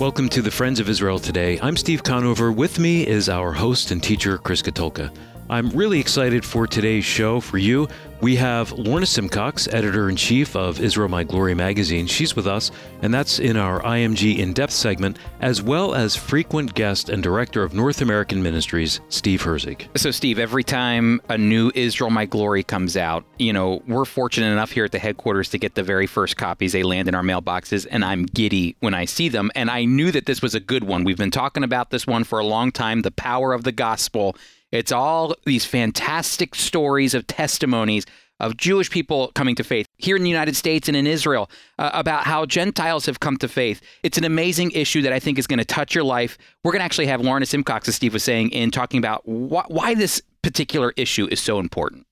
Welcome 0.00 0.28
to 0.30 0.42
the 0.42 0.50
Friends 0.50 0.80
of 0.80 0.88
Israel 0.88 1.20
today. 1.20 1.60
I'm 1.62 1.76
Steve 1.76 2.02
Conover. 2.02 2.50
With 2.50 2.80
me 2.80 3.06
is 3.06 3.28
our 3.28 3.52
host 3.52 3.92
and 3.92 4.02
teacher, 4.02 4.38
Chris 4.38 4.60
Katulka. 4.60 5.14
I'm 5.50 5.68
really 5.70 6.00
excited 6.00 6.42
for 6.42 6.66
today's 6.66 7.04
show 7.04 7.38
for 7.38 7.58
you. 7.58 7.86
We 8.22 8.36
have 8.36 8.72
Lorna 8.72 9.04
Simcox, 9.04 9.68
editor 9.68 10.08
in 10.08 10.16
chief 10.16 10.56
of 10.56 10.80
Israel 10.80 11.08
My 11.08 11.22
Glory 11.22 11.54
magazine. 11.54 12.06
She's 12.06 12.34
with 12.34 12.46
us, 12.46 12.70
and 13.02 13.12
that's 13.12 13.38
in 13.38 13.58
our 13.58 13.82
IMG 13.82 14.38
In 14.38 14.54
Depth 14.54 14.72
segment, 14.72 15.18
as 15.42 15.60
well 15.60 15.94
as 15.94 16.16
frequent 16.16 16.74
guest 16.74 17.10
and 17.10 17.22
director 17.22 17.62
of 17.62 17.74
North 17.74 18.00
American 18.00 18.42
Ministries, 18.42 19.02
Steve 19.10 19.42
Herzig. 19.42 19.86
So, 19.98 20.10
Steve, 20.10 20.38
every 20.38 20.64
time 20.64 21.20
a 21.28 21.36
new 21.36 21.70
Israel 21.74 22.08
My 22.08 22.24
Glory 22.24 22.62
comes 22.62 22.96
out, 22.96 23.26
you 23.38 23.52
know, 23.52 23.82
we're 23.86 24.06
fortunate 24.06 24.50
enough 24.50 24.70
here 24.70 24.86
at 24.86 24.92
the 24.92 24.98
headquarters 24.98 25.50
to 25.50 25.58
get 25.58 25.74
the 25.74 25.82
very 25.82 26.06
first 26.06 26.38
copies. 26.38 26.72
They 26.72 26.84
land 26.84 27.06
in 27.06 27.14
our 27.14 27.22
mailboxes, 27.22 27.86
and 27.90 28.02
I'm 28.02 28.24
giddy 28.24 28.76
when 28.80 28.94
I 28.94 29.04
see 29.04 29.28
them. 29.28 29.50
And 29.54 29.70
I 29.70 29.84
knew 29.84 30.10
that 30.12 30.24
this 30.24 30.40
was 30.40 30.54
a 30.54 30.60
good 30.60 30.84
one. 30.84 31.04
We've 31.04 31.18
been 31.18 31.30
talking 31.30 31.64
about 31.64 31.90
this 31.90 32.06
one 32.06 32.24
for 32.24 32.38
a 32.38 32.46
long 32.46 32.72
time 32.72 33.02
the 33.02 33.10
power 33.10 33.52
of 33.52 33.64
the 33.64 33.72
gospel 33.72 34.34
it's 34.74 34.92
all 34.92 35.34
these 35.44 35.64
fantastic 35.64 36.54
stories 36.54 37.14
of 37.14 37.26
testimonies 37.26 38.04
of 38.40 38.56
Jewish 38.56 38.90
people 38.90 39.30
coming 39.34 39.54
to 39.54 39.64
faith 39.64 39.86
here 39.96 40.16
in 40.16 40.24
the 40.24 40.28
United 40.28 40.56
States 40.56 40.88
and 40.88 40.96
in 40.96 41.06
Israel 41.06 41.48
uh, 41.78 41.90
about 41.94 42.24
how 42.24 42.44
Gentiles 42.44 43.06
have 43.06 43.20
come 43.20 43.36
to 43.38 43.48
faith. 43.48 43.80
It's 44.02 44.18
an 44.18 44.24
amazing 44.24 44.72
issue 44.72 45.02
that 45.02 45.12
I 45.12 45.20
think 45.20 45.38
is 45.38 45.46
going 45.46 45.60
to 45.60 45.64
touch 45.64 45.94
your 45.94 46.04
life. 46.04 46.36
We're 46.62 46.72
going 46.72 46.80
to 46.80 46.84
actually 46.84 47.06
have 47.06 47.20
Lorna 47.20 47.46
Simcox, 47.46 47.88
as 47.88 47.94
Steve 47.94 48.12
was 48.12 48.24
saying, 48.24 48.50
in 48.50 48.70
talking 48.72 48.98
about 48.98 49.22
wh- 49.22 49.70
why 49.70 49.94
this 49.94 50.20
particular 50.42 50.92
issue 50.96 51.28
is 51.30 51.40
so 51.40 51.60
important. 51.60 52.06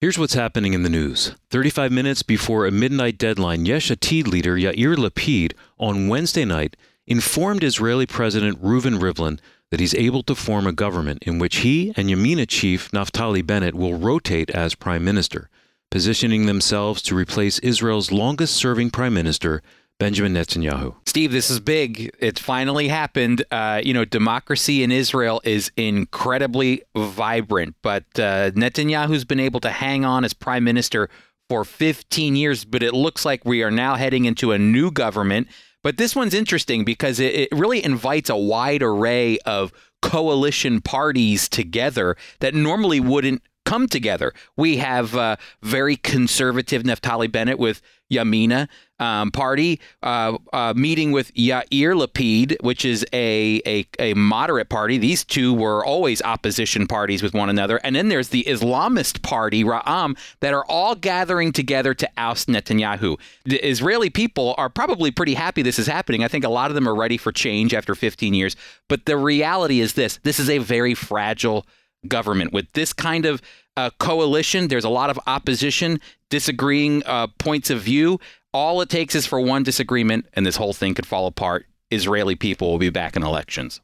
Here's 0.00 0.18
what's 0.18 0.34
happening 0.34 0.74
in 0.74 0.82
the 0.82 0.90
news. 0.90 1.36
35 1.50 1.92
minutes 1.92 2.24
before 2.24 2.66
a 2.66 2.72
midnight 2.72 3.18
deadline, 3.18 3.64
Yesh 3.64 3.88
Atid 3.88 4.26
leader 4.26 4.56
Yair 4.56 4.96
Lapid 4.96 5.52
on 5.78 6.08
Wednesday 6.08 6.44
night 6.44 6.76
informed 7.06 7.62
Israeli 7.62 8.06
President 8.06 8.60
Reuven 8.60 8.98
Rivlin 8.98 9.38
that 9.72 9.80
he's 9.80 9.94
able 9.94 10.22
to 10.22 10.34
form 10.34 10.66
a 10.66 10.72
government 10.72 11.22
in 11.22 11.38
which 11.38 11.56
he 11.56 11.94
and 11.96 12.10
Yamina 12.10 12.46
chief 12.46 12.90
Naftali 12.90 13.44
Bennett 13.44 13.74
will 13.74 13.94
rotate 13.94 14.50
as 14.50 14.74
prime 14.74 15.02
minister, 15.02 15.48
positioning 15.90 16.44
themselves 16.44 17.00
to 17.00 17.14
replace 17.14 17.58
Israel's 17.60 18.12
longest 18.12 18.54
serving 18.54 18.90
prime 18.90 19.14
minister, 19.14 19.62
Benjamin 19.98 20.34
Netanyahu. 20.34 20.94
Steve, 21.06 21.32
this 21.32 21.48
is 21.48 21.58
big. 21.58 22.14
It 22.18 22.38
finally 22.38 22.88
happened. 22.88 23.46
Uh, 23.50 23.80
you 23.82 23.94
know, 23.94 24.04
democracy 24.04 24.82
in 24.82 24.92
Israel 24.92 25.40
is 25.42 25.72
incredibly 25.74 26.82
vibrant, 26.94 27.74
but 27.80 28.04
uh, 28.16 28.50
Netanyahu's 28.50 29.24
been 29.24 29.40
able 29.40 29.60
to 29.60 29.70
hang 29.70 30.04
on 30.04 30.22
as 30.22 30.34
prime 30.34 30.64
minister 30.64 31.08
for 31.48 31.64
15 31.64 32.36
years, 32.36 32.66
but 32.66 32.82
it 32.82 32.92
looks 32.92 33.24
like 33.24 33.46
we 33.46 33.62
are 33.62 33.70
now 33.70 33.94
heading 33.94 34.26
into 34.26 34.52
a 34.52 34.58
new 34.58 34.90
government 34.90 35.48
but 35.82 35.96
this 35.96 36.14
one's 36.14 36.34
interesting 36.34 36.84
because 36.84 37.20
it, 37.20 37.34
it 37.34 37.48
really 37.52 37.84
invites 37.84 38.30
a 38.30 38.36
wide 38.36 38.82
array 38.82 39.38
of 39.46 39.72
coalition 40.00 40.80
parties 40.80 41.48
together 41.48 42.16
that 42.40 42.54
normally 42.54 43.00
wouldn't 43.00 43.42
come 43.64 43.86
together. 43.86 44.32
We 44.56 44.78
have 44.78 45.16
uh, 45.16 45.36
very 45.62 45.96
conservative 45.96 46.82
Naftali 46.82 47.30
Bennett 47.30 47.58
with 47.58 47.80
Yamina 48.12 48.68
um, 49.02 49.32
party 49.32 49.80
uh, 50.04 50.38
uh, 50.52 50.72
meeting 50.76 51.10
with 51.10 51.34
Yair 51.34 51.66
Lapid, 51.66 52.56
which 52.62 52.84
is 52.84 53.04
a, 53.12 53.60
a, 53.66 53.84
a 53.98 54.14
moderate 54.14 54.68
party. 54.68 54.96
These 54.96 55.24
two 55.24 55.52
were 55.52 55.84
always 55.84 56.22
opposition 56.22 56.86
parties 56.86 57.20
with 57.20 57.34
one 57.34 57.50
another. 57.50 57.78
And 57.78 57.96
then 57.96 58.08
there's 58.08 58.28
the 58.28 58.44
Islamist 58.44 59.22
party, 59.22 59.64
Ra'am, 59.64 60.16
that 60.38 60.54
are 60.54 60.64
all 60.66 60.94
gathering 60.94 61.50
together 61.50 61.94
to 61.94 62.08
oust 62.16 62.46
Netanyahu. 62.46 63.18
The 63.44 63.58
Israeli 63.66 64.08
people 64.08 64.54
are 64.56 64.68
probably 64.68 65.10
pretty 65.10 65.34
happy 65.34 65.62
this 65.62 65.80
is 65.80 65.88
happening. 65.88 66.22
I 66.22 66.28
think 66.28 66.44
a 66.44 66.48
lot 66.48 66.70
of 66.70 66.76
them 66.76 66.88
are 66.88 66.94
ready 66.94 67.16
for 67.16 67.32
change 67.32 67.74
after 67.74 67.96
15 67.96 68.34
years. 68.34 68.54
But 68.88 69.06
the 69.06 69.16
reality 69.16 69.80
is 69.80 69.94
this 69.94 70.20
this 70.22 70.38
is 70.38 70.48
a 70.48 70.58
very 70.58 70.94
fragile 70.94 71.66
government. 72.06 72.52
With 72.52 72.70
this 72.72 72.92
kind 72.92 73.26
of 73.26 73.42
uh, 73.76 73.90
coalition, 73.98 74.68
there's 74.68 74.84
a 74.84 74.90
lot 74.90 75.10
of 75.10 75.18
opposition, 75.26 76.00
disagreeing 76.30 77.02
uh, 77.04 77.28
points 77.38 77.70
of 77.70 77.80
view. 77.80 78.20
All 78.54 78.82
it 78.82 78.90
takes 78.90 79.14
is 79.14 79.24
for 79.24 79.40
one 79.40 79.62
disagreement, 79.62 80.26
and 80.34 80.44
this 80.44 80.56
whole 80.56 80.74
thing 80.74 80.92
could 80.92 81.06
fall 81.06 81.26
apart. 81.26 81.64
Israeli 81.90 82.34
people 82.34 82.70
will 82.70 82.78
be 82.78 82.90
back 82.90 83.16
in 83.16 83.22
elections. 83.22 83.80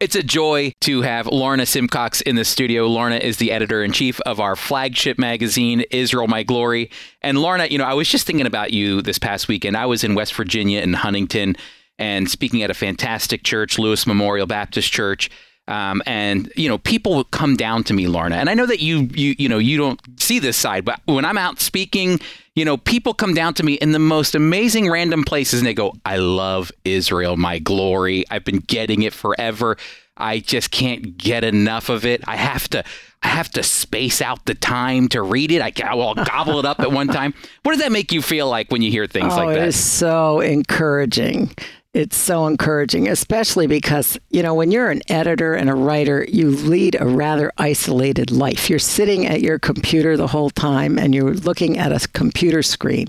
It's 0.00 0.16
a 0.16 0.22
joy 0.24 0.72
to 0.80 1.02
have 1.02 1.28
Lorna 1.28 1.64
Simcox 1.64 2.20
in 2.22 2.34
the 2.34 2.44
studio. 2.44 2.86
Lorna 2.86 3.16
is 3.16 3.36
the 3.36 3.52
editor 3.52 3.84
in 3.84 3.92
chief 3.92 4.20
of 4.22 4.40
our 4.40 4.56
flagship 4.56 5.16
magazine, 5.16 5.84
Israel 5.92 6.26
My 6.26 6.42
Glory. 6.42 6.90
And 7.22 7.38
Lorna, 7.38 7.66
you 7.66 7.78
know, 7.78 7.84
I 7.84 7.94
was 7.94 8.08
just 8.08 8.26
thinking 8.26 8.46
about 8.46 8.72
you 8.72 9.00
this 9.00 9.20
past 9.20 9.46
weekend. 9.46 9.76
I 9.76 9.86
was 9.86 10.02
in 10.02 10.16
West 10.16 10.34
Virginia 10.34 10.80
in 10.80 10.92
Huntington 10.92 11.56
and 12.00 12.28
speaking 12.28 12.64
at 12.64 12.70
a 12.70 12.74
fantastic 12.74 13.44
church, 13.44 13.78
Lewis 13.78 14.08
Memorial 14.08 14.48
Baptist 14.48 14.92
Church. 14.92 15.30
Um, 15.68 16.02
and 16.06 16.52
you 16.56 16.68
know, 16.68 16.78
people 16.78 17.24
come 17.24 17.56
down 17.56 17.82
to 17.84 17.94
me, 17.94 18.06
Lorna. 18.06 18.36
And 18.36 18.48
I 18.48 18.54
know 18.54 18.66
that 18.66 18.80
you 18.80 19.08
you 19.12 19.34
you 19.38 19.48
know 19.48 19.58
you 19.58 19.76
don't 19.76 20.00
see 20.20 20.38
this 20.38 20.56
side, 20.56 20.84
but 20.84 21.00
when 21.06 21.24
I'm 21.24 21.38
out 21.38 21.60
speaking, 21.60 22.20
you 22.54 22.64
know, 22.64 22.76
people 22.76 23.14
come 23.14 23.34
down 23.34 23.54
to 23.54 23.62
me 23.62 23.74
in 23.74 23.92
the 23.92 23.98
most 23.98 24.34
amazing 24.34 24.88
random 24.88 25.24
places, 25.24 25.60
and 25.60 25.66
they 25.66 25.74
go, 25.74 25.94
"I 26.04 26.16
love 26.16 26.70
Israel, 26.84 27.36
my 27.36 27.58
glory. 27.58 28.24
I've 28.30 28.44
been 28.44 28.60
getting 28.60 29.02
it 29.02 29.12
forever. 29.12 29.76
I 30.16 30.38
just 30.38 30.70
can't 30.70 31.18
get 31.18 31.44
enough 31.44 31.88
of 31.88 32.04
it. 32.04 32.22
I 32.26 32.36
have 32.36 32.68
to." 32.70 32.84
I 33.22 33.28
have 33.28 33.50
to 33.52 33.62
space 33.64 34.22
out 34.22 34.44
the 34.44 34.54
time 34.54 35.08
to 35.08 35.20
read 35.20 35.50
it. 35.50 35.60
I 35.60 35.94
will 35.96 36.14
gobble 36.14 36.60
it 36.60 36.64
up 36.64 36.78
at 36.78 36.92
one 36.92 37.08
time. 37.08 37.34
What 37.64 37.72
does 37.72 37.80
that 37.80 37.90
make 37.90 38.12
you 38.12 38.22
feel 38.22 38.48
like 38.48 38.70
when 38.70 38.82
you 38.82 38.90
hear 38.90 39.08
things 39.08 39.32
oh, 39.32 39.36
like 39.36 39.48
that? 39.56 39.62
It 39.64 39.68
is 39.68 39.84
so 39.84 40.38
encouraging 40.40 41.50
it's 41.96 42.16
so 42.16 42.46
encouraging, 42.46 43.08
especially 43.08 43.66
because, 43.66 44.18
you 44.28 44.42
know, 44.42 44.52
when 44.52 44.70
you're 44.70 44.90
an 44.90 45.00
editor 45.08 45.54
and 45.54 45.70
a 45.70 45.74
writer, 45.74 46.26
you 46.28 46.50
lead 46.50 46.94
a 47.00 47.06
rather 47.06 47.50
isolated 47.56 48.30
life. 48.30 48.68
You're 48.68 48.78
sitting 48.78 49.24
at 49.24 49.40
your 49.40 49.58
computer 49.58 50.18
the 50.18 50.26
whole 50.26 50.50
time 50.50 50.98
and 50.98 51.14
you're 51.14 51.32
looking 51.32 51.78
at 51.78 51.92
a 51.92 52.06
computer 52.08 52.62
screen. 52.62 53.08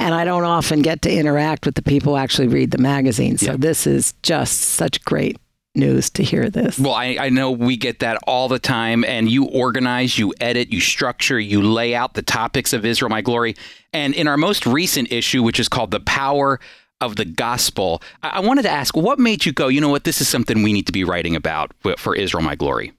And 0.00 0.12
I 0.12 0.24
don't 0.24 0.42
often 0.42 0.82
get 0.82 1.02
to 1.02 1.12
interact 1.12 1.64
with 1.64 1.76
the 1.76 1.82
people 1.82 2.14
who 2.14 2.18
actually 2.18 2.48
read 2.48 2.72
the 2.72 2.78
magazine. 2.78 3.38
So 3.38 3.56
this 3.56 3.86
is 3.86 4.14
just 4.24 4.60
such 4.60 5.04
great 5.04 5.38
news 5.76 6.10
to 6.10 6.24
hear 6.24 6.50
this. 6.50 6.76
Well, 6.76 6.94
I, 6.94 7.16
I 7.20 7.28
know 7.28 7.52
we 7.52 7.76
get 7.76 8.00
that 8.00 8.18
all 8.26 8.48
the 8.48 8.58
time, 8.58 9.04
and 9.04 9.30
you 9.30 9.46
organize, 9.46 10.18
you 10.18 10.34
edit, 10.40 10.72
you 10.72 10.80
structure, 10.80 11.38
you 11.38 11.62
lay 11.62 11.94
out 11.94 12.14
the 12.14 12.22
topics 12.22 12.72
of 12.72 12.84
Israel, 12.84 13.10
my 13.10 13.22
glory. 13.22 13.54
And 13.92 14.14
in 14.14 14.26
our 14.26 14.36
most 14.36 14.66
recent 14.66 15.12
issue, 15.12 15.42
which 15.42 15.60
is 15.60 15.68
called 15.68 15.92
The 15.92 16.00
Power 16.00 16.58
of 17.04 17.16
the 17.16 17.24
gospel. 17.24 18.02
I, 18.22 18.40
wanted 18.40 18.62
to 18.62 18.70
ask, 18.70 18.96
what 18.96 19.18
made 19.18 19.44
you 19.44 19.52
go, 19.52 19.68
you 19.68 19.80
know 19.80 19.88
what, 19.88 20.04
this 20.04 20.20
is 20.20 20.28
something 20.28 20.62
we 20.62 20.72
need 20.72 20.86
to 20.86 20.92
be 20.92 21.04
writing 21.04 21.36
about 21.36 21.72
for 21.96 22.14
Israel, 22.14 22.42
my 22.42 22.54
glory? 22.54 22.92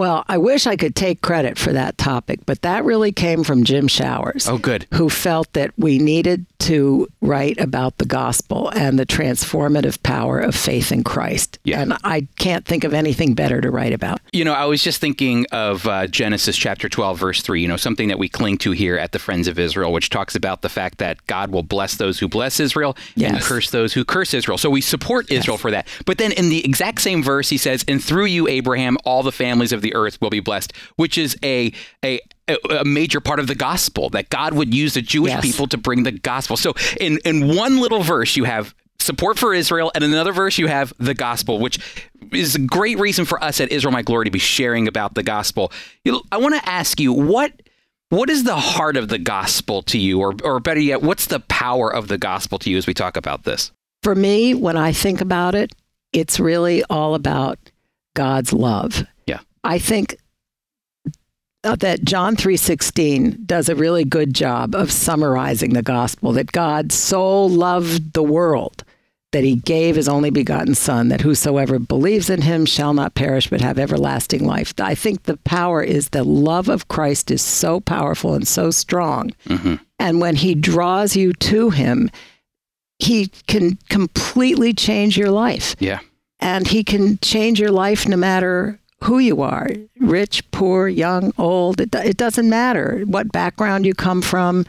Well, 0.00 0.24
I 0.28 0.38
wish 0.38 0.66
I 0.66 0.76
could 0.76 0.96
take 0.96 1.20
credit 1.20 1.58
for 1.58 1.74
that 1.74 1.98
topic, 1.98 2.40
but 2.46 2.62
that 2.62 2.86
really 2.86 3.12
came 3.12 3.44
from 3.44 3.64
Jim 3.64 3.86
Showers. 3.86 4.48
Oh, 4.48 4.56
good. 4.56 4.86
Who 4.94 5.10
felt 5.10 5.52
that 5.52 5.74
we 5.76 5.98
needed 5.98 6.46
to 6.60 7.08
write 7.22 7.58
about 7.58 7.98
the 7.98 8.04
gospel 8.04 8.68
and 8.70 8.98
the 8.98 9.06
transformative 9.06 10.02
power 10.02 10.38
of 10.38 10.54
faith 10.54 10.92
in 10.92 11.02
Christ. 11.02 11.58
Yeah. 11.64 11.80
And 11.80 11.94
I 12.04 12.28
can't 12.36 12.64
think 12.64 12.84
of 12.84 12.92
anything 12.92 13.34
better 13.34 13.60
to 13.60 13.70
write 13.70 13.92
about. 13.92 14.20
You 14.32 14.44
know, 14.44 14.52
I 14.52 14.66
was 14.66 14.82
just 14.82 15.00
thinking 15.00 15.46
of 15.52 15.86
uh, 15.86 16.06
Genesis 16.06 16.56
chapter 16.56 16.88
12, 16.88 17.18
verse 17.18 17.42
3, 17.42 17.62
you 17.62 17.68
know, 17.68 17.78
something 17.78 18.08
that 18.08 18.18
we 18.18 18.28
cling 18.28 18.58
to 18.58 18.72
here 18.72 18.98
at 18.98 19.12
the 19.12 19.18
Friends 19.18 19.48
of 19.48 19.58
Israel, 19.58 19.92
which 19.92 20.10
talks 20.10 20.34
about 20.34 20.60
the 20.60 20.68
fact 20.68 20.98
that 20.98 21.26
God 21.26 21.50
will 21.50 21.62
bless 21.62 21.96
those 21.96 22.18
who 22.18 22.28
bless 22.28 22.60
Israel 22.60 22.96
yes. 23.16 23.32
and 23.32 23.42
curse 23.42 23.70
those 23.70 23.94
who 23.94 24.04
curse 24.04 24.34
Israel. 24.34 24.58
So 24.58 24.68
we 24.68 24.82
support 24.82 25.30
Israel 25.30 25.54
yes. 25.54 25.62
for 25.62 25.70
that. 25.70 25.88
But 26.04 26.18
then 26.18 26.30
in 26.32 26.50
the 26.50 26.64
exact 26.64 27.00
same 27.00 27.22
verse, 27.22 27.48
he 27.48 27.56
says, 27.56 27.84
And 27.88 28.04
through 28.04 28.26
you, 28.26 28.46
Abraham, 28.46 28.98
all 29.04 29.22
the 29.22 29.32
families 29.32 29.72
of 29.72 29.80
the 29.80 29.89
earth 29.94 30.20
will 30.20 30.30
be 30.30 30.40
blessed, 30.40 30.72
which 30.96 31.18
is 31.18 31.36
a, 31.42 31.72
a 32.04 32.20
a 32.48 32.84
major 32.84 33.20
part 33.20 33.38
of 33.38 33.46
the 33.46 33.54
gospel 33.54 34.10
that 34.10 34.28
God 34.30 34.54
would 34.54 34.74
use 34.74 34.94
the 34.94 35.02
Jewish 35.02 35.30
yes. 35.30 35.42
people 35.42 35.66
to 35.68 35.76
bring 35.76 36.02
the 36.02 36.12
gospel. 36.12 36.56
So 36.56 36.74
in 37.00 37.18
in 37.24 37.54
one 37.54 37.78
little 37.78 38.02
verse 38.02 38.36
you 38.36 38.44
have 38.44 38.74
support 38.98 39.38
for 39.38 39.54
Israel 39.54 39.90
and 39.94 40.04
in 40.04 40.12
another 40.12 40.32
verse 40.32 40.58
you 40.58 40.66
have 40.66 40.92
the 40.98 41.14
gospel 41.14 41.58
which 41.58 41.78
is 42.32 42.54
a 42.54 42.58
great 42.58 42.98
reason 42.98 43.24
for 43.24 43.42
us 43.42 43.60
at 43.60 43.72
Israel 43.72 43.92
My 43.92 44.02
Glory 44.02 44.26
to 44.26 44.30
be 44.30 44.38
sharing 44.38 44.86
about 44.88 45.14
the 45.14 45.22
gospel. 45.22 45.72
I 46.30 46.36
want 46.36 46.54
to 46.54 46.68
ask 46.68 47.00
you 47.00 47.12
what 47.12 47.52
what 48.10 48.28
is 48.28 48.44
the 48.44 48.56
heart 48.56 48.96
of 48.96 49.08
the 49.08 49.18
gospel 49.18 49.82
to 49.82 49.98
you 49.98 50.20
or 50.20 50.34
or 50.42 50.60
better 50.60 50.80
yet 50.80 51.02
what's 51.02 51.26
the 51.26 51.40
power 51.40 51.92
of 51.92 52.08
the 52.08 52.18
gospel 52.18 52.58
to 52.60 52.70
you 52.70 52.76
as 52.76 52.86
we 52.86 52.94
talk 52.94 53.16
about 53.16 53.44
this? 53.44 53.72
For 54.02 54.14
me 54.14 54.54
when 54.54 54.76
I 54.76 54.92
think 54.92 55.20
about 55.20 55.54
it 55.54 55.72
it's 56.12 56.40
really 56.40 56.82
all 56.90 57.14
about 57.14 57.58
God's 58.14 58.52
love. 58.52 59.04
I 59.64 59.78
think 59.78 60.16
that 61.62 62.04
John 62.04 62.36
3:16 62.36 63.46
does 63.46 63.68
a 63.68 63.74
really 63.74 64.04
good 64.04 64.34
job 64.34 64.74
of 64.74 64.90
summarizing 64.90 65.74
the 65.74 65.82
gospel 65.82 66.32
that 66.32 66.52
God 66.52 66.92
so 66.92 67.44
loved 67.44 68.14
the 68.14 68.22
world 68.22 68.82
that 69.32 69.44
he 69.44 69.56
gave 69.56 69.94
his 69.94 70.08
only 70.08 70.30
begotten 70.30 70.74
Son, 70.74 71.08
that 71.08 71.20
whosoever 71.20 71.78
believes 71.78 72.28
in 72.30 72.42
him 72.42 72.66
shall 72.66 72.92
not 72.92 73.14
perish 73.14 73.48
but 73.48 73.60
have 73.60 73.78
everlasting 73.78 74.44
life. 74.44 74.74
I 74.80 74.96
think 74.96 75.22
the 75.22 75.36
power 75.38 75.82
is 75.82 76.08
the 76.08 76.24
love 76.24 76.68
of 76.68 76.88
Christ 76.88 77.30
is 77.30 77.42
so 77.42 77.78
powerful 77.78 78.34
and 78.34 78.48
so 78.48 78.72
strong. 78.72 79.30
Mm-hmm. 79.46 79.76
And 80.00 80.20
when 80.20 80.34
he 80.34 80.56
draws 80.56 81.14
you 81.14 81.32
to 81.34 81.70
him, 81.70 82.10
he 82.98 83.28
can 83.46 83.78
completely 83.88 84.72
change 84.72 85.16
your 85.16 85.30
life. 85.30 85.76
Yeah. 85.78 86.00
And 86.40 86.66
he 86.66 86.82
can 86.82 87.18
change 87.18 87.60
your 87.60 87.70
life 87.70 88.08
no 88.08 88.16
matter 88.16 88.80
who 89.04 89.18
you 89.18 89.42
are 89.42 89.68
rich, 89.98 90.48
poor, 90.50 90.88
young, 90.88 91.32
old. 91.38 91.80
It, 91.80 91.94
it 91.94 92.16
doesn't 92.16 92.48
matter 92.48 93.02
what 93.06 93.32
background 93.32 93.86
you 93.86 93.94
come 93.94 94.22
from. 94.22 94.66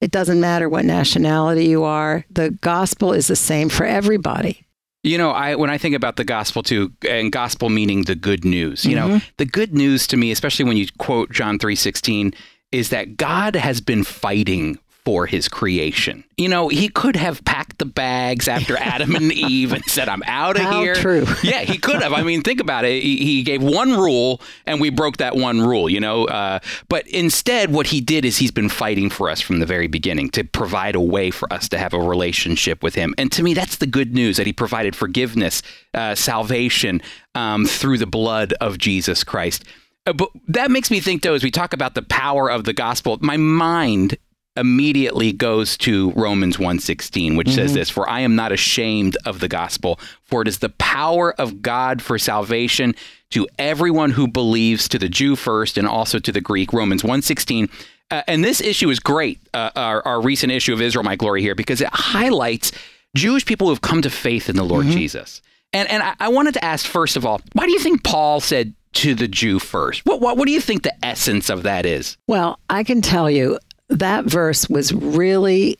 It 0.00 0.10
doesn't 0.10 0.40
matter 0.40 0.68
what 0.68 0.84
nationality 0.84 1.66
you 1.66 1.84
are. 1.84 2.24
The 2.30 2.50
gospel 2.60 3.12
is 3.12 3.26
the 3.26 3.36
same 3.36 3.68
for 3.68 3.84
everybody. 3.84 4.66
You 5.02 5.18
know, 5.18 5.30
I 5.30 5.54
when 5.54 5.68
I 5.68 5.76
think 5.76 5.94
about 5.94 6.16
the 6.16 6.24
gospel 6.24 6.62
too, 6.62 6.92
and 7.08 7.30
gospel 7.30 7.68
meaning 7.68 8.04
the 8.04 8.14
good 8.14 8.44
news. 8.44 8.86
You 8.86 8.96
know, 8.96 9.08
mm-hmm. 9.08 9.28
the 9.36 9.44
good 9.44 9.74
news 9.74 10.06
to 10.08 10.16
me, 10.16 10.30
especially 10.30 10.64
when 10.64 10.78
you 10.78 10.86
quote 10.98 11.30
John 11.30 11.58
three 11.58 11.76
sixteen, 11.76 12.32
is 12.72 12.88
that 12.88 13.16
God 13.18 13.54
has 13.54 13.82
been 13.82 14.02
fighting 14.02 14.78
for 15.04 15.26
his 15.26 15.48
creation. 15.48 16.24
You 16.38 16.48
know, 16.48 16.68
he 16.68 16.88
could 16.88 17.14
have 17.16 17.44
packed 17.44 17.78
the 17.78 17.84
bags 17.84 18.48
after 18.48 18.76
Adam 18.78 19.14
and 19.14 19.30
Eve 19.32 19.72
and 19.72 19.84
said, 19.84 20.08
I'm 20.08 20.22
out 20.26 20.56
of 20.58 20.62
here. 20.76 20.94
true. 20.94 21.26
yeah, 21.42 21.60
he 21.60 21.76
could 21.78 22.02
have. 22.02 22.12
I 22.12 22.22
mean, 22.22 22.42
think 22.42 22.60
about 22.60 22.84
it. 22.84 23.02
He, 23.02 23.18
he 23.18 23.42
gave 23.42 23.62
one 23.62 23.92
rule 23.92 24.40
and 24.66 24.80
we 24.80 24.88
broke 24.90 25.18
that 25.18 25.36
one 25.36 25.60
rule, 25.60 25.88
you 25.90 26.00
know? 26.00 26.24
Uh, 26.24 26.58
but 26.88 27.06
instead, 27.08 27.70
what 27.72 27.88
he 27.88 28.00
did 28.00 28.24
is 28.24 28.38
he's 28.38 28.50
been 28.50 28.70
fighting 28.70 29.10
for 29.10 29.28
us 29.28 29.40
from 29.42 29.58
the 29.58 29.66
very 29.66 29.86
beginning 29.88 30.30
to 30.30 30.44
provide 30.44 30.94
a 30.94 31.00
way 31.00 31.30
for 31.30 31.52
us 31.52 31.68
to 31.68 31.78
have 31.78 31.92
a 31.92 31.98
relationship 32.00 32.82
with 32.82 32.94
him. 32.94 33.14
And 33.18 33.30
to 33.32 33.42
me, 33.42 33.52
that's 33.52 33.76
the 33.76 33.86
good 33.86 34.14
news 34.14 34.38
that 34.38 34.46
he 34.46 34.52
provided 34.54 34.96
forgiveness, 34.96 35.62
uh, 35.92 36.14
salvation 36.14 37.02
um, 37.34 37.66
through 37.66 37.98
the 37.98 38.06
blood 38.06 38.54
of 38.60 38.78
Jesus 38.78 39.22
Christ. 39.22 39.64
Uh, 40.06 40.12
But 40.12 40.30
that 40.48 40.70
makes 40.70 40.90
me 40.90 41.00
think, 41.00 41.22
though, 41.22 41.34
as 41.34 41.42
we 41.42 41.50
talk 41.50 41.72
about 41.72 41.94
the 41.94 42.02
power 42.02 42.50
of 42.50 42.64
the 42.64 42.72
gospel, 42.72 43.18
my 43.20 43.36
mind 43.36 44.16
immediately 44.56 45.32
goes 45.32 45.76
to 45.76 46.12
Romans 46.12 46.58
1:16 46.58 47.36
which 47.36 47.50
says 47.50 47.74
this 47.74 47.90
for 47.90 48.08
I 48.08 48.20
am 48.20 48.36
not 48.36 48.52
ashamed 48.52 49.16
of 49.24 49.40
the 49.40 49.48
gospel 49.48 49.98
for 50.22 50.42
it 50.42 50.48
is 50.48 50.58
the 50.58 50.68
power 50.68 51.34
of 51.40 51.60
God 51.60 52.00
for 52.00 52.18
salvation 52.18 52.94
to 53.30 53.48
everyone 53.58 54.12
who 54.12 54.28
believes 54.28 54.88
to 54.88 54.98
the 54.98 55.08
Jew 55.08 55.34
first 55.34 55.76
and 55.76 55.88
also 55.88 56.20
to 56.20 56.30
the 56.30 56.40
Greek. 56.40 56.72
Romans 56.72 57.02
1:16 57.02 57.68
uh, 58.10 58.22
and 58.28 58.44
this 58.44 58.60
issue 58.60 58.90
is 58.90 59.00
great 59.00 59.40
uh, 59.54 59.70
our, 59.74 60.06
our 60.06 60.20
recent 60.20 60.52
issue 60.52 60.72
of 60.72 60.80
Israel 60.80 61.02
my 61.02 61.16
glory 61.16 61.42
here 61.42 61.56
because 61.56 61.80
it 61.80 61.88
highlights 61.92 62.70
Jewish 63.16 63.44
people 63.44 63.66
who 63.66 63.72
have 63.72 63.80
come 63.80 64.02
to 64.02 64.10
faith 64.10 64.48
in 64.48 64.56
the 64.56 64.64
Lord 64.64 64.86
Jesus. 64.86 65.42
And 65.72 65.90
and 65.90 66.00
I, 66.00 66.14
I 66.20 66.28
wanted 66.28 66.54
to 66.54 66.64
ask 66.64 66.86
first 66.86 67.16
of 67.16 67.26
all 67.26 67.40
why 67.54 67.66
do 67.66 67.72
you 67.72 67.80
think 67.80 68.04
Paul 68.04 68.38
said 68.38 68.72
to 68.94 69.16
the 69.16 69.26
Jew 69.26 69.58
first? 69.58 70.06
What 70.06 70.20
what, 70.20 70.36
what 70.36 70.46
do 70.46 70.52
you 70.52 70.60
think 70.60 70.84
the 70.84 71.04
essence 71.04 71.50
of 71.50 71.64
that 71.64 71.86
is? 71.86 72.16
Well, 72.28 72.60
I 72.70 72.84
can 72.84 73.02
tell 73.02 73.28
you 73.28 73.58
that 73.88 74.24
verse 74.24 74.68
was 74.68 74.92
really 74.92 75.78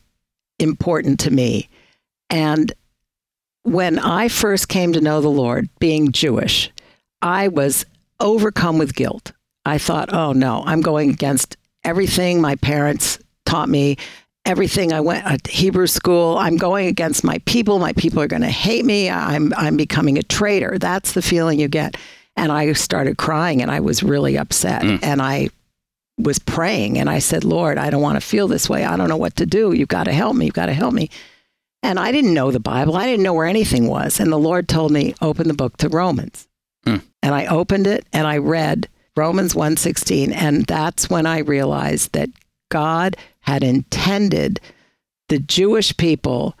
important 0.59 1.19
to 1.21 1.31
me. 1.31 1.69
And 2.29 2.71
when 3.63 3.99
I 3.99 4.27
first 4.27 4.69
came 4.69 4.93
to 4.93 5.01
know 5.01 5.21
the 5.21 5.29
Lord, 5.29 5.69
being 5.79 6.11
Jewish, 6.11 6.71
I 7.21 7.47
was 7.47 7.85
overcome 8.19 8.77
with 8.77 8.95
guilt. 8.95 9.31
I 9.65 9.77
thought, 9.77 10.13
oh 10.13 10.33
no, 10.33 10.63
I'm 10.65 10.81
going 10.81 11.09
against 11.09 11.57
everything 11.83 12.39
my 12.39 12.55
parents 12.55 13.19
taught 13.45 13.69
me, 13.69 13.97
everything 14.45 14.93
I 14.93 15.01
went 15.01 15.25
at 15.25 15.47
Hebrew 15.47 15.87
school. 15.87 16.37
I'm 16.37 16.57
going 16.57 16.87
against 16.87 17.23
my 17.23 17.39
people. 17.45 17.79
My 17.79 17.93
people 17.93 18.21
are 18.21 18.27
going 18.27 18.43
to 18.43 18.47
hate 18.47 18.85
me. 18.85 19.09
I'm 19.09 19.53
I'm 19.55 19.77
becoming 19.77 20.17
a 20.17 20.23
traitor. 20.23 20.77
That's 20.77 21.13
the 21.13 21.21
feeling 21.21 21.59
you 21.59 21.67
get. 21.67 21.97
And 22.37 22.51
I 22.51 22.73
started 22.73 23.17
crying 23.17 23.61
and 23.61 23.71
I 23.71 23.79
was 23.79 24.03
really 24.03 24.37
upset. 24.37 24.83
Mm. 24.83 24.99
And 25.01 25.21
I 25.21 25.49
was 26.17 26.39
praying 26.39 26.97
and 26.97 27.09
I 27.09 27.19
said, 27.19 27.43
Lord, 27.43 27.77
I 27.77 27.89
don't 27.89 28.01
want 28.01 28.15
to 28.15 28.25
feel 28.25 28.47
this 28.47 28.69
way. 28.69 28.85
I 28.85 28.95
don't 28.95 29.09
know 29.09 29.17
what 29.17 29.35
to 29.37 29.45
do. 29.45 29.73
You've 29.73 29.89
got 29.89 30.05
to 30.05 30.13
help 30.13 30.35
me. 30.35 30.45
You've 30.45 30.53
got 30.53 30.67
to 30.67 30.73
help 30.73 30.93
me. 30.93 31.09
And 31.83 31.99
I 31.99 32.11
didn't 32.11 32.33
know 32.33 32.51
the 32.51 32.59
Bible. 32.59 32.95
I 32.95 33.05
didn't 33.05 33.23
know 33.23 33.33
where 33.33 33.45
anything 33.45 33.87
was. 33.87 34.19
And 34.19 34.31
the 34.31 34.39
Lord 34.39 34.67
told 34.67 34.91
me, 34.91 35.13
open 35.21 35.47
the 35.47 35.53
book 35.53 35.77
to 35.77 35.89
Romans. 35.89 36.47
Hmm. 36.85 36.97
And 37.21 37.35
I 37.35 37.45
opened 37.47 37.87
it 37.87 38.05
and 38.13 38.27
I 38.27 38.37
read 38.37 38.87
Romans 39.17 39.53
1:16 39.53 40.33
and 40.33 40.65
that's 40.65 41.09
when 41.09 41.25
I 41.25 41.39
realized 41.39 42.13
that 42.13 42.29
God 42.69 43.15
had 43.41 43.63
intended 43.63 44.59
the 45.29 45.39
Jewish 45.39 45.95
people 45.95 46.57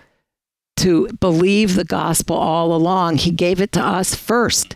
to 0.77 1.07
believe 1.19 1.75
the 1.75 1.83
gospel 1.83 2.35
all 2.35 2.75
along. 2.75 3.17
He 3.17 3.31
gave 3.31 3.61
it 3.61 3.71
to 3.73 3.81
us 3.81 4.15
first. 4.15 4.75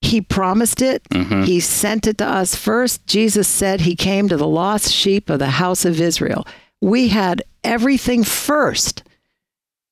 He 0.00 0.20
promised 0.20 0.80
it. 0.82 1.02
Mhm. 1.10 1.44
He 1.44 1.60
sent 1.60 2.06
it 2.06 2.18
to 2.18 2.26
us 2.26 2.54
first. 2.54 3.06
Jesus 3.06 3.46
said 3.46 3.82
he 3.82 3.94
came 3.94 4.28
to 4.28 4.36
the 4.36 4.46
lost 4.46 4.90
sheep 4.92 5.28
of 5.28 5.38
the 5.38 5.50
house 5.50 5.84
of 5.84 6.00
Israel. 6.00 6.46
We 6.80 7.08
had 7.08 7.42
everything 7.64 8.24
first. 8.24 9.02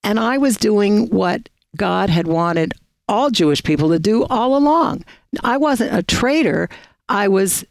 And 0.02 0.18
I 0.18 0.38
was 0.38 0.56
doing 0.56 1.08
what 1.10 1.48
God 1.76 2.08
had 2.08 2.26
wanted 2.26 2.72
all 3.08 3.30
Jewish 3.30 3.62
people 3.62 3.90
to 3.90 3.98
do 3.98 4.24
all 4.24 4.56
along. 4.56 5.04
I 5.44 5.56
wasn't 5.58 5.94
a 5.94 6.02
traitor. 6.02 6.68
I 7.08 7.28
was 7.28 7.64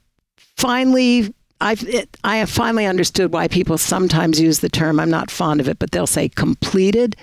finally 0.57 1.33
I've, 1.59 1.81
it, 1.89 2.15
I 2.23 2.37
have 2.37 2.51
finally 2.51 2.85
understood 2.85 3.33
why 3.33 3.47
people 3.47 3.79
sometimes 3.79 4.39
use 4.39 4.59
the 4.59 4.69
term. 4.69 4.99
I'm 4.99 5.09
not 5.09 5.31
fond 5.31 5.59
of 5.59 5.67
it, 5.67 5.79
but 5.79 5.89
they'll 5.89 6.05
say 6.05 6.29
completed 6.29 7.15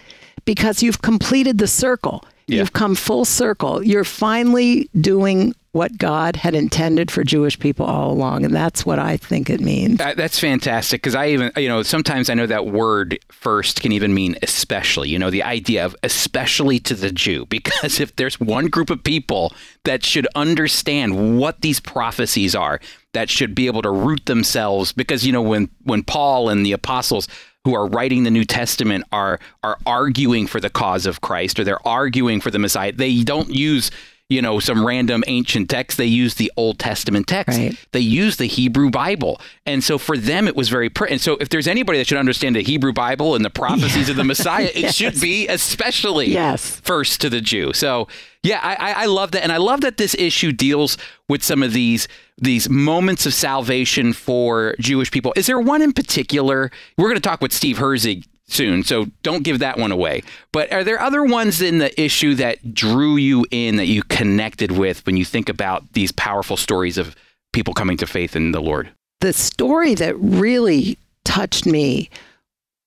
because 0.44 0.82
you've 0.82 1.02
completed 1.02 1.58
the 1.58 1.69
circle. 1.69 2.25
Yeah. 2.46 2.58
You've 2.58 2.73
come 2.73 2.94
full 2.94 3.25
circle. 3.25 3.82
You're 3.82 4.05
finally 4.05 4.88
doing 5.00 5.55
what 5.75 5.99
God 5.99 6.37
had 6.37 6.55
intended 6.55 7.11
for 7.11 7.25
Jewish 7.25 7.58
people 7.58 7.85
all 7.85 8.12
along. 8.12 8.44
And 8.44 8.55
that's 8.55 8.87
what 8.87 9.00
I 9.00 9.17
think 9.17 9.50
it 9.50 9.61
means. 9.61 9.99
That, 9.99 10.17
that's 10.17 10.38
fantastic 10.38 11.02
because 11.02 11.17
I 11.17 11.31
even, 11.31 11.50
you 11.56 11.67
know, 11.67 11.82
sometimes 11.82 12.31
I 12.31 12.35
know 12.35 12.46
that 12.46 12.67
word 12.67 13.19
first 13.32 13.82
can 13.82 13.91
even 13.91 14.14
mean 14.14 14.37
especially, 14.41 15.08
you 15.08 15.19
know, 15.19 15.31
the 15.31 15.43
idea 15.43 15.85
of 15.85 15.96
especially 16.05 16.79
to 16.81 16.94
the 16.94 17.11
Jew. 17.11 17.46
Because 17.55 17.99
if 17.99 18.14
there's 18.17 18.38
one 18.38 18.67
group 18.67 18.90
of 18.90 19.02
people 19.02 19.52
that 19.85 20.05
should 20.05 20.29
understand 20.35 21.38
what 21.38 21.61
these 21.61 21.81
prophecies 21.81 22.55
are, 22.55 22.81
that 23.12 23.31
should 23.31 23.55
be 23.55 23.67
able 23.67 23.81
to 23.82 23.90
root 23.90 24.26
themselves, 24.26 24.93
because, 24.93 25.25
you 25.25 25.32
know, 25.32 25.43
when, 25.43 25.70
when 25.85 26.02
Paul 26.02 26.49
and 26.49 26.67
the 26.67 26.73
apostles, 26.73 27.26
who 27.64 27.75
are 27.75 27.87
writing 27.87 28.25
the 28.25 28.31
New 28.31 28.44
Testament 28.44 29.05
are 29.11 29.40
are 29.62 29.78
arguing 29.87 30.46
for 30.46 30.61
the 30.61 30.70
cause 30.70 31.06
of 31.06 31.20
Christ 31.20 31.58
or 31.58 31.64
they're 31.64 31.87
arguing 31.87 32.40
for 32.40 32.50
the 32.50 32.58
Messiah. 32.58 32.93
They 32.93 33.22
don't 33.22 33.50
use 33.50 33.90
you 34.31 34.41
know 34.41 34.59
some 34.59 34.85
random 34.87 35.23
ancient 35.26 35.69
text. 35.71 35.99
They 35.99 36.06
use 36.06 36.35
the 36.35 36.50
Old 36.56 36.79
Testament 36.79 37.26
text. 37.26 37.59
Right. 37.59 37.76
They 37.93 38.00
use 38.00 38.37
the 38.37 38.47
Hebrew 38.47 38.90
Bible, 38.90 39.40
and 39.66 39.85
so 39.85 39.99
for 39.99 40.16
them 40.16 40.49
it 40.49 40.57
was 40.57 40.69
very. 40.69 40.90
And 41.11 41.21
so 41.21 41.37
if 41.40 41.49
there's 41.50 41.69
anybody 41.69 41.99
that 41.99 42.07
should 42.07 42.19
understand 42.19 42.57
the 42.57 42.62
Hebrew 42.62 42.93
Bible 42.93 43.35
and 43.35 43.45
the 43.45 43.50
prophecies 43.50 44.09
of 44.09 44.16
the 44.16 44.25
Messiah, 44.33 44.71
it 44.75 44.95
should 44.95 45.21
be 45.21 45.47
especially 45.49 46.33
Yes. 46.33 46.81
first 46.81 47.21
to 47.21 47.31
the 47.31 47.40
Jew. 47.40 47.73
So 47.75 48.09
yeah, 48.43 48.61
I, 48.62 48.75
I, 48.75 49.02
I 49.02 49.07
love 49.07 49.33
that, 49.33 49.43
and 49.43 49.52
I 49.52 49.57
love 49.59 49.81
that 49.83 49.97
this 49.97 50.14
issue 50.14 50.52
deals 50.52 50.97
with 51.28 51.43
some 51.43 51.62
of 51.62 51.73
these 51.73 52.09
these 52.38 52.69
moments 52.69 53.26
of 53.26 53.35
salvation 53.35 54.12
for 54.12 54.75
Jewish 54.81 55.11
people. 55.11 55.33
Is 55.37 55.47
there 55.47 55.61
one 55.61 55.83
in 55.83 55.93
particular? 55.93 56.71
We're 56.99 57.09
going 57.09 57.21
to 57.21 57.21
talk 57.28 57.40
with 57.40 57.52
Steve 57.52 57.76
Herzig 57.78 58.25
soon, 58.46 58.84
so 58.84 59.06
don't 59.22 59.42
give 59.42 59.58
that 59.58 59.78
one 59.78 59.92
away. 59.92 60.22
But 60.52 60.72
are 60.72 60.84
there 60.84 61.00
other 61.00 61.22
ones 61.22 61.62
in 61.62 61.78
the 61.78 62.00
issue 62.00 62.34
that 62.36 62.74
drew 62.74 63.16
you 63.16 63.46
in 63.50 63.76
that 63.76 63.86
you 63.86 64.02
connected 64.02 64.72
with 64.72 65.04
when 65.06 65.16
you 65.16 65.24
think 65.24 65.48
about 65.48 65.92
these 65.92 66.12
powerful 66.12 66.56
stories 66.56 66.98
of 66.98 67.16
people 67.52 67.74
coming 67.74 67.96
to 67.98 68.06
faith 68.06 68.36
in 68.36 68.52
the 68.52 68.60
Lord? 68.60 68.90
the 69.24 69.32
story 69.32 69.94
that 69.94 70.14
really 70.18 70.98
touched 71.24 71.64
me 71.64 72.10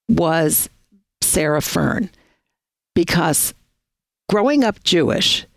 was 0.07 0.69
Sarah 1.19 1.63
Fern 1.63 2.11
because 2.93 3.55
growing 4.29 4.63
up 4.63 4.83
Jewish, 4.83 5.47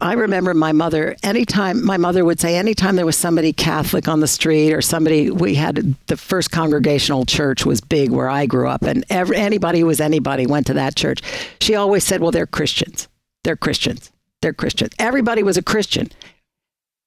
I 0.00 0.14
remember 0.14 0.54
my 0.54 0.72
mother, 0.72 1.16
anytime 1.22 1.84
my 1.84 1.96
mother 1.96 2.24
would 2.24 2.40
say, 2.40 2.56
anytime 2.56 2.96
there 2.96 3.06
was 3.06 3.16
somebody 3.16 3.52
Catholic 3.52 4.08
on 4.08 4.20
the 4.20 4.26
street 4.26 4.72
or 4.72 4.82
somebody, 4.82 5.30
we 5.30 5.54
had 5.54 5.94
the 6.08 6.16
first 6.16 6.50
congregational 6.50 7.24
church 7.24 7.64
was 7.64 7.80
big 7.80 8.10
where 8.10 8.28
I 8.28 8.46
grew 8.46 8.68
up, 8.68 8.82
and 8.82 9.04
every, 9.08 9.36
anybody 9.36 9.80
who 9.80 9.86
was 9.86 10.00
anybody 10.00 10.46
went 10.46 10.66
to 10.66 10.74
that 10.74 10.96
church. 10.96 11.22
She 11.60 11.76
always 11.76 12.02
said, 12.04 12.20
Well, 12.20 12.32
they're 12.32 12.46
Christians. 12.46 13.08
They're 13.44 13.56
Christians. 13.56 14.10
They're 14.42 14.52
Christians. 14.52 14.92
Everybody 14.98 15.42
was 15.42 15.56
a 15.56 15.62
Christian. 15.62 16.10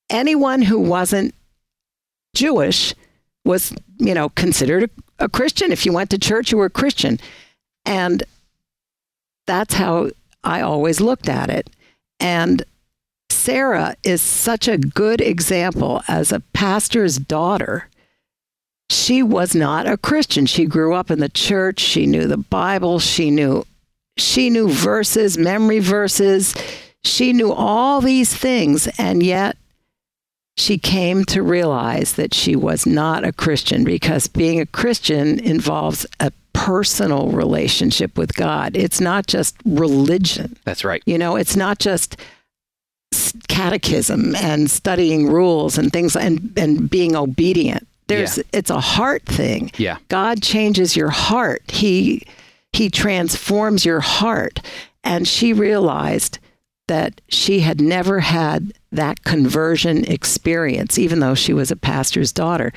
Anyone 0.10 0.62
who 0.62 0.80
wasn't 0.80 1.36
Jewish 2.36 2.94
was, 3.44 3.74
you 3.98 4.14
know, 4.14 4.30
considered 4.30 4.90
a, 5.20 5.26
a 5.26 5.30
Christian. 5.30 5.72
If 5.74 5.86
you 5.86 5.92
went 5.92 6.10
to 6.12 6.18
church, 6.18 6.52
you 6.52 6.58
were 6.58 6.66
a 6.66 6.70
Christian. 6.70 7.20
And 7.86 8.24
that's 9.46 9.74
how 9.74 10.12
I 10.44 10.62
always 10.62 11.02
looked 11.02 11.28
at 11.28 11.50
it. 11.50 11.70
And 12.20 12.64
Sarah 13.48 13.96
is 14.04 14.22
such 14.22 14.68
a 14.68 14.78
good 14.78 15.22
example 15.22 16.02
as 16.10 16.34
a 16.34 16.42
pastor's 16.52 17.16
daughter. 17.16 17.88
She 18.90 19.24
was 19.24 19.56
not 19.56 19.88
a 19.88 19.96
Christian. 19.96 20.46
She 20.46 20.66
grew 20.66 20.94
up 20.94 21.10
in 21.10 21.22
the 21.22 21.30
church. 21.30 21.80
She 21.80 22.08
knew 22.08 22.28
the 22.28 22.36
Bible. 22.36 23.00
She 23.00 23.32
knew 23.32 23.66
she 24.18 24.50
knew 24.50 24.68
verses, 24.68 25.38
memory 25.38 25.80
verses. 25.80 26.56
She 27.06 27.32
knew 27.32 27.54
all 27.54 28.02
these 28.02 28.36
things, 28.36 28.90
and 28.98 29.24
yet 29.24 29.56
she 30.58 30.78
came 30.78 31.24
to 31.26 31.42
realize 31.42 32.16
that 32.16 32.34
she 32.34 32.54
was 32.54 32.86
not 32.86 33.24
a 33.24 33.32
Christian 33.32 33.86
because 33.86 34.28
being 34.28 34.60
a 34.60 34.66
Christian 34.66 35.40
involves 35.40 36.06
a 36.20 36.34
personal 36.52 37.30
relationship 37.30 38.18
with 38.18 38.34
God. 38.34 38.76
It's 38.76 39.00
not 39.00 39.26
just 39.26 39.56
religion. 39.64 40.58
That's 40.66 40.84
right. 40.84 41.02
You 41.06 41.18
know, 41.18 41.38
it's 41.38 41.56
not 41.56 41.80
just 41.80 42.18
catechism 43.48 44.36
and 44.36 44.70
studying 44.70 45.28
rules 45.32 45.78
and 45.78 45.92
things 45.92 46.16
and 46.16 46.52
and 46.58 46.90
being 46.90 47.16
obedient. 47.16 47.88
There's 48.08 48.38
Yeah. 48.38 48.44
it's 48.54 48.70
a 48.70 48.80
heart 48.80 49.24
thing. 49.26 49.72
Yeah. 49.78 49.98
God 50.10 50.42
changes 50.42 50.96
your 50.96 51.10
heart. 51.10 51.64
He 51.70 52.24
he 52.74 52.90
transforms 52.90 53.86
your 53.86 54.00
heart. 54.02 54.60
And 55.04 55.28
she 55.28 55.54
realized 55.54 56.40
that 56.88 57.22
she 57.30 57.62
had 57.62 57.82
never 57.82 58.20
had 58.20 58.74
that 58.92 59.24
conversion 59.24 60.06
experience, 60.06 60.98
even 61.00 61.20
though 61.20 61.36
she 61.36 61.54
was 61.54 61.72
a 61.72 61.76
pastor's 61.76 62.32
daughter. 62.32 62.72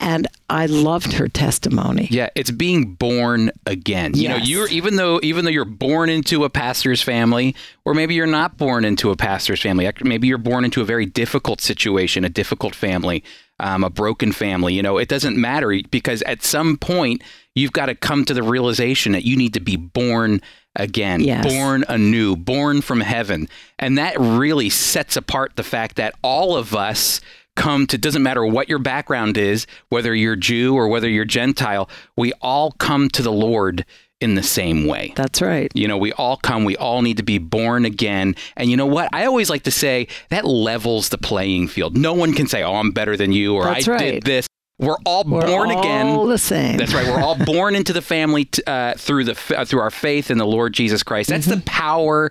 And 0.00 0.26
I 0.50 0.66
loved 0.66 1.12
her 1.14 1.28
testimony. 1.28 2.08
Yeah, 2.10 2.28
it's 2.34 2.50
being 2.50 2.94
born 2.94 3.52
again. 3.66 4.14
You 4.14 4.30
know, 4.30 4.36
you're 4.36 4.68
even 4.68 4.96
though 4.96 5.20
even 5.22 5.44
though 5.44 5.50
you're 5.50 5.64
born 5.64 6.10
into 6.10 6.42
a 6.44 6.50
pastor's 6.50 7.00
family, 7.00 7.54
or 7.84 7.94
maybe 7.94 8.14
you're 8.14 8.26
not 8.26 8.56
born 8.58 8.84
into 8.84 9.10
a 9.10 9.16
pastor's 9.16 9.62
family. 9.62 9.88
Maybe 10.02 10.26
you're 10.26 10.38
born 10.38 10.64
into 10.64 10.80
a 10.80 10.84
very 10.84 11.06
difficult 11.06 11.60
situation, 11.60 12.24
a 12.24 12.28
difficult 12.28 12.74
family, 12.74 13.22
um, 13.60 13.84
a 13.84 13.90
broken 13.90 14.32
family. 14.32 14.74
You 14.74 14.82
know, 14.82 14.98
it 14.98 15.08
doesn't 15.08 15.36
matter 15.36 15.72
because 15.90 16.20
at 16.22 16.42
some 16.42 16.76
point 16.78 17.22
you've 17.54 17.72
got 17.72 17.86
to 17.86 17.94
come 17.94 18.24
to 18.24 18.34
the 18.34 18.42
realization 18.42 19.12
that 19.12 19.24
you 19.24 19.36
need 19.36 19.54
to 19.54 19.60
be 19.60 19.76
born 19.76 20.40
again, 20.74 21.20
Yes. 21.20 21.44
born 21.46 21.84
anew, 21.88 22.34
born 22.34 22.80
from 22.80 23.02
heaven, 23.02 23.48
and 23.78 23.98
that 23.98 24.18
really 24.18 24.68
sets 24.70 25.16
apart 25.16 25.52
the 25.56 25.62
fact 25.62 25.96
that 25.96 26.14
all 26.22 26.56
of 26.56 26.74
us 26.74 27.20
come 27.56 27.86
to 27.86 27.98
doesn't 27.98 28.22
matter 28.22 28.44
what 28.46 28.68
your 28.68 28.78
background 28.78 29.36
is 29.36 29.66
whether 29.90 30.14
you're 30.14 30.36
jew 30.36 30.74
or 30.74 30.88
whether 30.88 31.08
you're 31.08 31.24
gentile 31.24 31.88
we 32.16 32.32
all 32.40 32.72
come 32.72 33.08
to 33.08 33.22
the 33.22 33.32
lord 33.32 33.84
in 34.20 34.36
the 34.36 34.42
same 34.42 34.86
way 34.86 35.12
That's 35.16 35.42
right. 35.42 35.70
you 35.74 35.86
know 35.88 35.98
we 35.98 36.12
all 36.12 36.36
come 36.36 36.64
we 36.64 36.76
all 36.76 37.02
need 37.02 37.16
to 37.18 37.22
be 37.22 37.38
born 37.38 37.84
again 37.84 38.36
and 38.56 38.70
you 38.70 38.76
know 38.76 38.86
what 38.86 39.08
i 39.12 39.24
always 39.26 39.50
like 39.50 39.64
to 39.64 39.70
say 39.70 40.06
that 40.30 40.44
levels 40.44 41.10
the 41.10 41.18
playing 41.18 41.68
field 41.68 41.96
no 41.96 42.14
one 42.14 42.32
can 42.32 42.46
say 42.46 42.62
oh 42.62 42.76
i'm 42.76 42.92
better 42.92 43.16
than 43.16 43.32
you 43.32 43.54
or 43.54 43.64
That's 43.64 43.86
i 43.88 43.92
right. 43.92 43.98
did 44.14 44.22
this 44.22 44.46
we're 44.78 44.96
all 45.04 45.22
We're 45.24 45.46
born 45.46 45.70
again 45.70 46.06
all 46.06 46.26
the 46.26 46.38
same. 46.38 46.76
that's 46.76 46.92
right. 46.92 47.06
We're 47.06 47.22
all 47.22 47.36
born 47.36 47.76
into 47.76 47.92
the 47.92 48.02
family 48.02 48.46
t- 48.46 48.62
uh, 48.66 48.94
through 48.94 49.24
the 49.24 49.54
uh, 49.56 49.64
through 49.64 49.78
our 49.80 49.92
faith 49.92 50.28
in 50.28 50.38
the 50.38 50.46
Lord 50.46 50.72
Jesus 50.72 51.04
Christ. 51.04 51.28
That's 51.28 51.46
the 51.46 51.62
power 51.66 52.30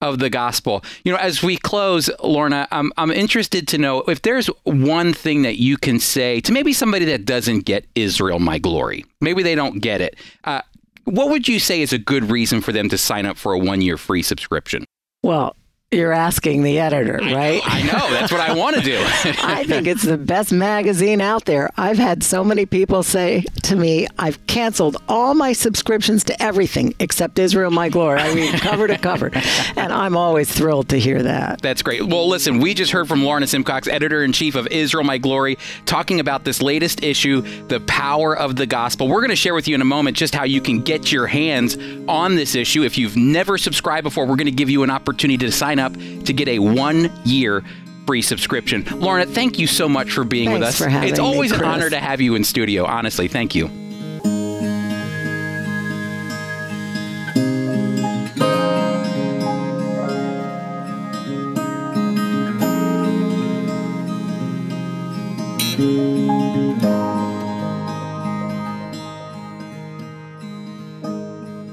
of 0.00 0.18
the 0.18 0.30
gospel. 0.30 0.84
You 1.04 1.12
know, 1.12 1.18
as 1.18 1.42
we 1.42 1.56
close, 1.56 2.10
Lorna, 2.22 2.68
I'm 2.70 2.92
I'm 2.96 3.10
interested 3.10 3.66
to 3.68 3.78
know 3.78 4.00
if 4.02 4.22
there's 4.22 4.48
one 4.64 5.12
thing 5.14 5.42
that 5.42 5.56
you 5.56 5.76
can 5.76 6.00
say 6.00 6.40
to 6.42 6.52
maybe 6.52 6.72
somebody 6.72 7.04
that 7.06 7.24
doesn't 7.24 7.60
get 7.60 7.86
Israel, 7.94 8.38
my 8.38 8.58
glory. 8.58 9.04
Maybe 9.20 9.42
they 9.42 9.54
don't 9.54 9.80
get 9.80 10.00
it. 10.00 10.16
Uh, 10.44 10.62
what 11.04 11.30
would 11.30 11.48
you 11.48 11.60
say 11.60 11.80
is 11.80 11.92
a 11.92 11.98
good 11.98 12.30
reason 12.30 12.60
for 12.60 12.72
them 12.72 12.88
to 12.88 12.98
sign 12.98 13.26
up 13.26 13.36
for 13.36 13.52
a 13.52 13.58
one 13.58 13.80
year 13.80 13.96
free 13.96 14.22
subscription? 14.22 14.84
Well, 15.22 15.56
you're 15.96 16.12
asking 16.12 16.62
the 16.62 16.78
editor, 16.78 17.18
right? 17.22 17.60
I 17.64 17.82
know 17.82 18.10
that's 18.10 18.30
what 18.30 18.40
I 18.40 18.54
want 18.56 18.76
to 18.76 18.82
do. 18.82 18.98
I 18.98 19.64
think 19.66 19.86
it's 19.86 20.02
the 20.02 20.18
best 20.18 20.52
magazine 20.52 21.20
out 21.20 21.46
there. 21.46 21.70
I've 21.76 21.98
had 21.98 22.22
so 22.22 22.44
many 22.44 22.66
people 22.66 23.02
say 23.02 23.44
to 23.64 23.76
me, 23.76 24.06
I've 24.18 24.46
canceled 24.46 24.96
all 25.08 25.34
my 25.34 25.52
subscriptions 25.52 26.22
to 26.24 26.42
everything 26.42 26.94
except 27.00 27.38
Israel 27.38 27.70
My 27.70 27.88
Glory. 27.88 28.20
I 28.20 28.32
read 28.32 28.60
cover 28.60 28.86
to 28.86 28.98
cover. 28.98 29.30
And 29.76 29.92
I'm 29.92 30.16
always 30.16 30.50
thrilled 30.50 30.88
to 30.90 30.98
hear 30.98 31.22
that. 31.22 31.60
That's 31.60 31.82
great. 31.82 32.06
Well, 32.06 32.28
listen, 32.28 32.60
we 32.60 32.72
just 32.74 32.92
heard 32.92 33.08
from 33.08 33.24
Lorna 33.24 33.46
Simcox, 33.46 33.86
editor 33.88 34.22
in 34.22 34.32
chief 34.32 34.54
of 34.54 34.66
Israel 34.68 35.04
My 35.04 35.18
Glory, 35.18 35.58
talking 35.84 36.18
about 36.18 36.44
this 36.44 36.62
latest 36.62 37.02
issue, 37.02 37.42
The 37.68 37.80
Power 37.80 38.36
of 38.36 38.56
the 38.56 38.66
Gospel. 38.66 39.08
We're 39.08 39.20
going 39.20 39.30
to 39.30 39.36
share 39.36 39.54
with 39.54 39.68
you 39.68 39.74
in 39.74 39.80
a 39.80 39.86
moment 39.86 40.16
just 40.16 40.34
how 40.34 40.44
you 40.44 40.60
can 40.60 40.80
get 40.80 41.12
your 41.12 41.26
hands 41.26 41.76
on 42.08 42.36
this 42.36 42.54
issue. 42.54 42.82
If 42.84 42.96
you've 42.98 43.16
never 43.16 43.58
subscribed 43.58 44.04
before, 44.04 44.26
we're 44.26 44.36
going 44.36 44.46
to 44.46 44.50
give 44.50 44.70
you 44.70 44.82
an 44.82 44.90
opportunity 44.90 45.38
to 45.38 45.52
sign 45.52 45.78
up 45.78 45.85
to 45.94 46.32
get 46.32 46.48
a 46.48 46.58
one 46.58 47.10
year 47.24 47.64
free 48.06 48.22
subscription. 48.22 48.84
Lorna, 49.00 49.26
thank 49.26 49.58
you 49.58 49.66
so 49.66 49.88
much 49.88 50.12
for 50.12 50.24
being 50.24 50.52
with 50.52 50.62
us. 50.62 50.78
for 50.78 50.88
having 50.88 51.08
it's 51.08 51.18
me, 51.18 51.24
always 51.24 51.52
an 51.52 51.64
honor 51.64 51.90
to 51.90 51.98
have 51.98 52.20
you 52.20 52.34
in 52.34 52.44
studio, 52.44 52.84
honestly. 52.84 53.28
Thank 53.28 53.54
you. 53.54 53.70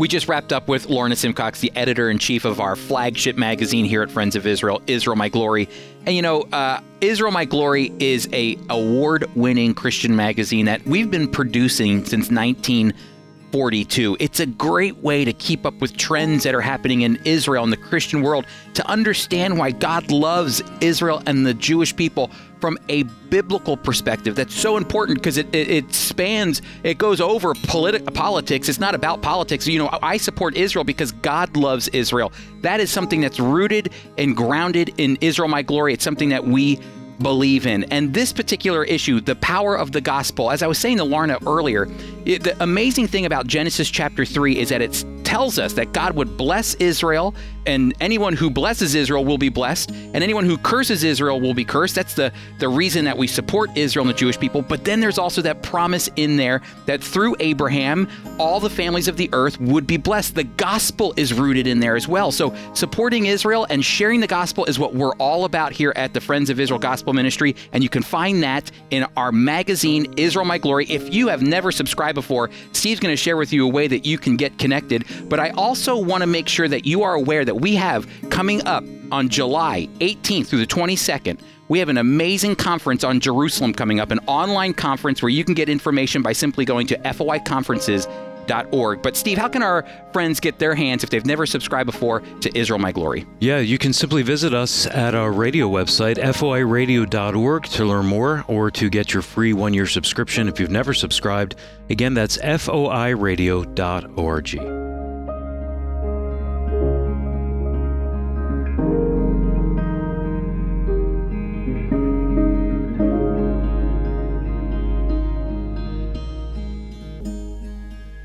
We 0.04 0.10
just 0.10 0.28
wrapped 0.28 0.52
up 0.52 0.68
with 0.68 0.90
Lorna 0.90 1.16
Simcox, 1.16 1.62
the 1.62 1.72
editor 1.78 2.10
in 2.10 2.18
chief 2.18 2.44
of 2.44 2.60
our 2.60 2.76
flagship 2.76 3.38
magazine 3.38 3.86
here 3.86 4.02
at 4.02 4.12
Friends 4.12 4.36
of 4.36 4.46
Israel, 4.46 4.82
Israel 4.86 5.16
My 5.16 5.30
Glory. 5.30 5.70
And 6.06 6.14
you 6.14 6.22
know, 6.22 6.42
uh, 6.52 6.82
Israel 7.00 7.32
My 7.32 7.46
Glory 7.46 7.90
is 8.00 8.28
a 8.34 8.60
award-winning 8.70 9.74
Christian 9.76 10.14
magazine 10.14 10.66
that 10.66 10.86
we've 10.86 11.10
been 11.10 11.30
producing 11.30 12.04
since 12.04 12.30
1942. 12.30 14.18
It's 14.20 14.42
a 14.42 14.46
great 14.46 14.98
way 14.98 15.24
to 15.24 15.32
keep 15.32 15.66
up 15.66 15.76
with 15.76 15.96
trends 15.96 16.44
that 16.44 16.54
are 16.54 16.60
happening 16.60 17.04
in 17.04 17.18
Israel 17.24 17.64
and 17.64 17.72
the 17.72 17.78
Christian 17.78 18.22
world, 18.22 18.46
to 18.74 18.86
understand 18.90 19.58
why 19.58 19.72
God 19.72 20.12
loves 20.12 20.62
Israel 20.82 21.24
and 21.28 21.46
the 21.46 21.54
Jewish 21.54 21.96
people 21.96 22.30
from 22.64 22.78
a 22.88 23.04
biblical 23.30 23.76
perspective. 23.76 24.38
That's 24.38 24.56
so 24.56 24.78
important 24.78 25.18
because 25.18 25.38
it, 25.38 25.54
it, 25.54 25.70
it 25.70 25.94
spans, 25.94 26.62
it 26.84 26.98
goes 26.98 27.20
over 27.20 27.54
politi- 27.56 28.14
politics. 28.14 28.70
It's 28.70 28.80
not 28.80 28.96
about 28.96 29.22
politics. 29.22 29.68
You 29.68 29.80
know, 29.80 29.90
I 30.02 30.16
support 30.16 30.56
Israel 30.56 30.86
because 30.86 31.12
God 31.12 31.58
loves 31.58 31.90
Israel. 31.90 32.32
That 32.62 32.80
is 32.80 32.90
something 32.90 33.20
that's 33.20 33.38
rooted 33.38 33.92
and 34.18 34.34
grounded 34.34 34.94
in 34.98 35.18
Israel, 35.20 35.50
my 35.50 35.62
glory. 35.62 35.92
It's 35.94 36.06
something 36.06 36.30
that 36.30 36.48
we 36.48 36.80
believe 37.22 37.68
in. 37.68 37.84
And 37.86 38.14
this 38.14 38.32
particular 38.32 38.86
issue, 38.86 39.20
the 39.20 39.36
power 39.36 39.78
of 39.78 39.92
the 39.92 40.00
gospel, 40.00 40.50
as 40.50 40.64
I 40.64 40.68
was 40.68 40.78
saying 40.78 41.00
to 41.00 41.04
Lorna 41.04 41.40
earlier, 41.46 41.90
it, 42.24 42.44
the 42.44 42.64
amazing 42.64 43.08
thing 43.08 43.26
about 43.26 43.46
Genesis 43.46 43.90
chapter 43.90 44.24
3 44.24 44.58
is 44.58 44.70
that 44.70 44.82
it 44.82 45.04
tells 45.26 45.60
us 45.60 45.74
that 45.74 45.92
God 45.92 46.16
would 46.16 46.38
bless 46.38 46.76
Israel, 46.76 47.36
and 47.66 47.94
anyone 48.00 48.34
who 48.34 48.50
blesses 48.50 48.96
Israel 48.96 49.26
will 49.26 49.38
be 49.38 49.50
blessed, 49.50 49.92
and 49.92 50.18
anyone 50.24 50.46
who 50.46 50.58
curses 50.58 51.04
Israel 51.04 51.40
will 51.40 51.54
be 51.54 51.66
cursed. 51.66 51.96
That's 51.96 52.14
the, 52.14 52.32
the 52.60 52.70
reason 52.70 53.06
that 53.06 53.18
we 53.18 53.28
support 53.28 53.70
Israel 53.76 54.08
and 54.08 54.14
the 54.14 54.18
Jewish 54.18 54.40
people. 54.40 54.62
But 54.62 54.84
then 54.84 55.00
there's 55.00 55.18
also 55.18 55.42
that 55.44 55.62
promise 55.62 56.10
in 56.16 56.38
there 56.38 56.62
that 56.86 57.04
through 57.04 57.36
Abraham, 57.40 58.08
all 58.40 58.60
the 58.60 58.70
families 58.70 59.08
of 59.08 59.18
the 59.18 59.30
earth 59.34 59.60
would 59.60 59.88
be 59.88 59.98
blessed. 59.98 60.36
The 60.36 60.44
gospel 60.44 61.14
is 61.18 61.34
rooted 61.34 61.68
in 61.68 61.80
there 61.80 61.96
as 61.96 62.08
well. 62.08 62.32
So 62.32 62.56
supporting 62.74 63.26
Israel 63.26 63.66
and 63.70 63.84
sharing 63.84 64.20
the 64.20 64.28
gospel 64.28 64.66
is 64.66 64.80
what 64.80 64.94
we're 64.94 65.16
all 65.16 65.46
about 65.46 65.72
here 65.72 65.94
at 65.96 66.14
the 66.14 66.22
Friends 66.22 66.50
of 66.50 66.60
Israel 66.60 66.80
Gospel 66.80 67.14
Ministry. 67.14 67.56
And 67.72 67.84
you 67.84 67.90
can 67.90 68.04
find 68.04 68.44
that 68.44 68.72
in 68.90 69.06
our 69.18 69.32
magazine, 69.32 70.14
Israel 70.18 70.46
My 70.46 70.58
Glory. 70.58 70.86
If 70.90 71.14
you 71.14 71.28
have 71.28 71.42
never 71.42 71.72
subscribed 71.72 72.16
before, 72.16 72.50
Steve's 72.72 73.00
going 73.00 73.14
to 73.14 73.18
share 73.18 73.38
with 73.38 73.54
you 73.54 73.66
a 73.66 73.70
way 73.70 73.88
that 73.88 74.06
you 74.06 74.18
can 74.18 74.36
get 74.36 74.58
connected. 74.58 75.06
But 75.30 75.40
I 75.40 75.50
also 75.52 75.98
want 75.98 76.22
to 76.22 76.28
make 76.28 76.48
sure 76.48 76.68
that 76.68 76.86
you 76.86 77.04
are 77.04 77.14
aware 77.14 77.46
that 77.46 77.53
we 77.54 77.76
have 77.76 78.08
coming 78.30 78.66
up 78.66 78.84
on 79.12 79.30
July 79.30 79.88
18th 80.00 80.48
through 80.48 80.60
the 80.60 80.68
22nd. 80.68 81.40
We 81.70 81.80
have 81.80 81.90
an 81.90 81.98
amazing 81.98 82.56
conference 82.56 83.04
on 83.04 83.20
Jerusalem 83.20 83.74
coming 83.74 84.00
up, 84.00 84.12
an 84.12 84.20
online 84.28 84.74
conference 84.74 85.22
where 85.22 85.30
you 85.30 85.44
can 85.44 85.54
get 85.54 85.70
information 85.70 86.22
by 86.22 86.34
simply 86.34 86.66
going 86.66 86.88
to 86.88 86.98
foiconferences.org. 86.98 89.02
But, 89.02 89.16
Steve, 89.16 89.38
how 89.38 89.48
can 89.48 89.64
our 89.64 89.86
friends 90.12 90.42
get 90.42 90.60
their 90.60 90.76
hands, 90.76 91.06
if 91.06 91.10
they've 91.10 91.26
never 91.26 91.46
subscribed 91.46 91.90
before, 91.90 92.20
to 92.42 92.58
Israel 92.58 92.80
My 92.80 92.92
Glory? 92.92 93.26
Yeah, 93.40 93.60
you 93.60 93.78
can 93.78 93.94
simply 93.94 94.24
visit 94.24 94.54
us 94.54 94.86
at 94.88 95.16
our 95.16 95.32
radio 95.32 95.70
website, 95.70 96.18
foiradio.org, 96.18 97.64
to 97.64 97.86
learn 97.86 98.08
more 98.08 98.44
or 98.48 98.70
to 98.72 98.90
get 98.90 99.14
your 99.14 99.22
free 99.22 99.54
one 99.54 99.74
year 99.74 99.88
subscription 99.88 100.50
if 100.50 100.60
you've 100.60 100.70
never 100.70 100.94
subscribed. 100.94 101.56
Again, 101.90 102.14
that's 102.14 102.38
foiradio.org. 102.38 104.83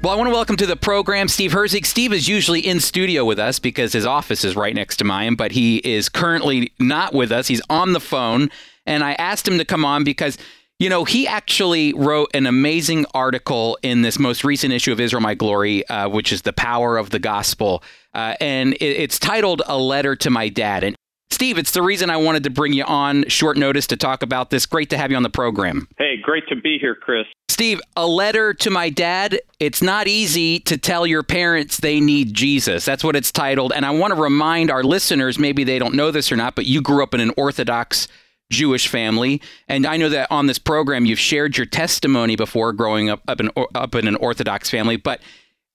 Well, 0.08 0.16
I 0.16 0.20
want 0.20 0.30
to 0.30 0.34
welcome 0.34 0.56
to 0.56 0.64
the 0.64 0.74
program 0.74 1.28
Steve 1.28 1.52
Herzig. 1.52 1.84
Steve 1.84 2.14
is 2.14 2.26
usually 2.26 2.60
in 2.60 2.80
studio 2.80 3.26
with 3.26 3.38
us 3.38 3.58
because 3.58 3.92
his 3.92 4.06
office 4.06 4.42
is 4.42 4.56
right 4.56 4.74
next 4.74 4.96
to 4.96 5.04
mine, 5.04 5.34
but 5.34 5.52
he 5.52 5.76
is 5.84 6.08
currently 6.08 6.72
not 6.80 7.12
with 7.12 7.30
us. 7.30 7.46
He's 7.46 7.60
on 7.68 7.92
the 7.92 8.00
phone. 8.00 8.48
And 8.86 9.04
I 9.04 9.12
asked 9.12 9.46
him 9.46 9.58
to 9.58 9.66
come 9.66 9.84
on 9.84 10.04
because 10.04 10.38
You 10.78 10.88
know, 10.88 11.04
he 11.04 11.26
actually 11.26 11.92
wrote 11.92 12.30
an 12.34 12.46
amazing 12.46 13.04
article 13.12 13.78
in 13.82 14.02
this 14.02 14.18
most 14.18 14.44
recent 14.44 14.72
issue 14.72 14.92
of 14.92 15.00
Israel 15.00 15.20
My 15.20 15.34
Glory, 15.34 15.86
uh, 15.88 16.08
which 16.08 16.32
is 16.32 16.42
The 16.42 16.52
Power 16.52 16.96
of 16.96 17.10
the 17.10 17.18
Gospel. 17.18 17.82
Uh, 18.14 18.34
and 18.40 18.74
it, 18.74 18.84
it's 18.84 19.18
titled 19.18 19.60
A 19.66 19.76
Letter 19.76 20.14
to 20.16 20.30
My 20.30 20.48
Dad. 20.48 20.84
And 20.84 20.96
Steve, 21.30 21.58
it's 21.58 21.72
the 21.72 21.82
reason 21.82 22.10
I 22.10 22.16
wanted 22.16 22.44
to 22.44 22.50
bring 22.50 22.72
you 22.72 22.84
on 22.84 23.28
short 23.28 23.56
notice 23.56 23.88
to 23.88 23.96
talk 23.96 24.22
about 24.22 24.50
this. 24.50 24.66
Great 24.66 24.88
to 24.90 24.96
have 24.96 25.10
you 25.10 25.16
on 25.16 25.24
the 25.24 25.30
program. 25.30 25.88
Hey, 25.98 26.14
great 26.22 26.46
to 26.48 26.56
be 26.56 26.78
here, 26.80 26.94
Chris. 26.94 27.26
Steve, 27.58 27.80
a 27.96 28.06
letter 28.06 28.54
to 28.54 28.70
my 28.70 28.88
dad. 28.88 29.40
It's 29.58 29.82
not 29.82 30.06
easy 30.06 30.60
to 30.60 30.78
tell 30.78 31.04
your 31.04 31.24
parents 31.24 31.78
they 31.78 31.98
need 31.98 32.32
Jesus. 32.32 32.84
That's 32.84 33.02
what 33.02 33.16
it's 33.16 33.32
titled. 33.32 33.72
And 33.74 33.84
I 33.84 33.90
want 33.90 34.14
to 34.14 34.20
remind 34.20 34.70
our 34.70 34.84
listeners 34.84 35.40
maybe 35.40 35.64
they 35.64 35.80
don't 35.80 35.96
know 35.96 36.12
this 36.12 36.30
or 36.30 36.36
not, 36.36 36.54
but 36.54 36.66
you 36.66 36.80
grew 36.80 37.02
up 37.02 37.14
in 37.14 37.20
an 37.20 37.32
Orthodox 37.36 38.06
Jewish 38.52 38.86
family. 38.86 39.42
And 39.66 39.86
I 39.86 39.96
know 39.96 40.08
that 40.08 40.30
on 40.30 40.46
this 40.46 40.60
program, 40.60 41.04
you've 41.04 41.18
shared 41.18 41.56
your 41.56 41.66
testimony 41.66 42.36
before 42.36 42.72
growing 42.72 43.10
up, 43.10 43.22
up, 43.26 43.40
in, 43.40 43.50
up 43.74 43.96
in 43.96 44.06
an 44.06 44.14
Orthodox 44.14 44.70
family, 44.70 44.94
but 44.94 45.20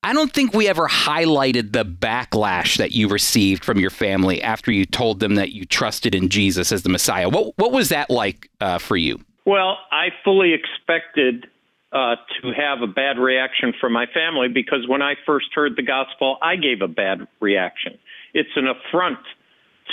I 0.06 0.14
don't 0.14 0.32
think 0.32 0.54
we 0.54 0.70
ever 0.70 0.88
highlighted 0.88 1.74
the 1.74 1.84
backlash 1.84 2.78
that 2.78 2.94
you 2.94 3.10
received 3.10 3.66
from 3.66 3.78
your 3.78 3.90
family 3.90 4.42
after 4.42 4.72
you 4.72 4.86
told 4.86 5.20
them 5.20 5.36
that 5.36 5.52
you 5.52 5.66
trusted 5.66 6.16
in 6.16 6.30
Jesus 6.30 6.72
as 6.72 6.84
the 6.84 6.90
Messiah. 6.90 7.28
What, 7.28 7.58
what 7.58 7.74
was 7.74 7.90
that 7.90 8.10
like 8.10 8.50
uh, 8.62 8.78
for 8.78 8.96
you? 8.96 9.20
Well, 9.46 9.80
I 9.92 10.08
fully 10.24 10.54
expected 10.54 11.48
uh, 11.94 12.16
to 12.42 12.52
have 12.52 12.82
a 12.82 12.88
bad 12.88 13.20
reaction 13.20 13.74
from 13.80 13.94
my 13.94 14.06
family 14.08 14.48
because 14.48 14.88
when 14.88 15.02
I 15.02 15.14
first 15.26 15.48
heard 15.54 15.76
the 15.76 15.84
gospel, 15.84 16.38
I 16.42 16.56
gave 16.56 16.82
a 16.82 16.88
bad 16.88 17.28
reaction. 17.40 18.00
It's 18.34 18.50
an 18.56 18.68
affront 18.68 19.20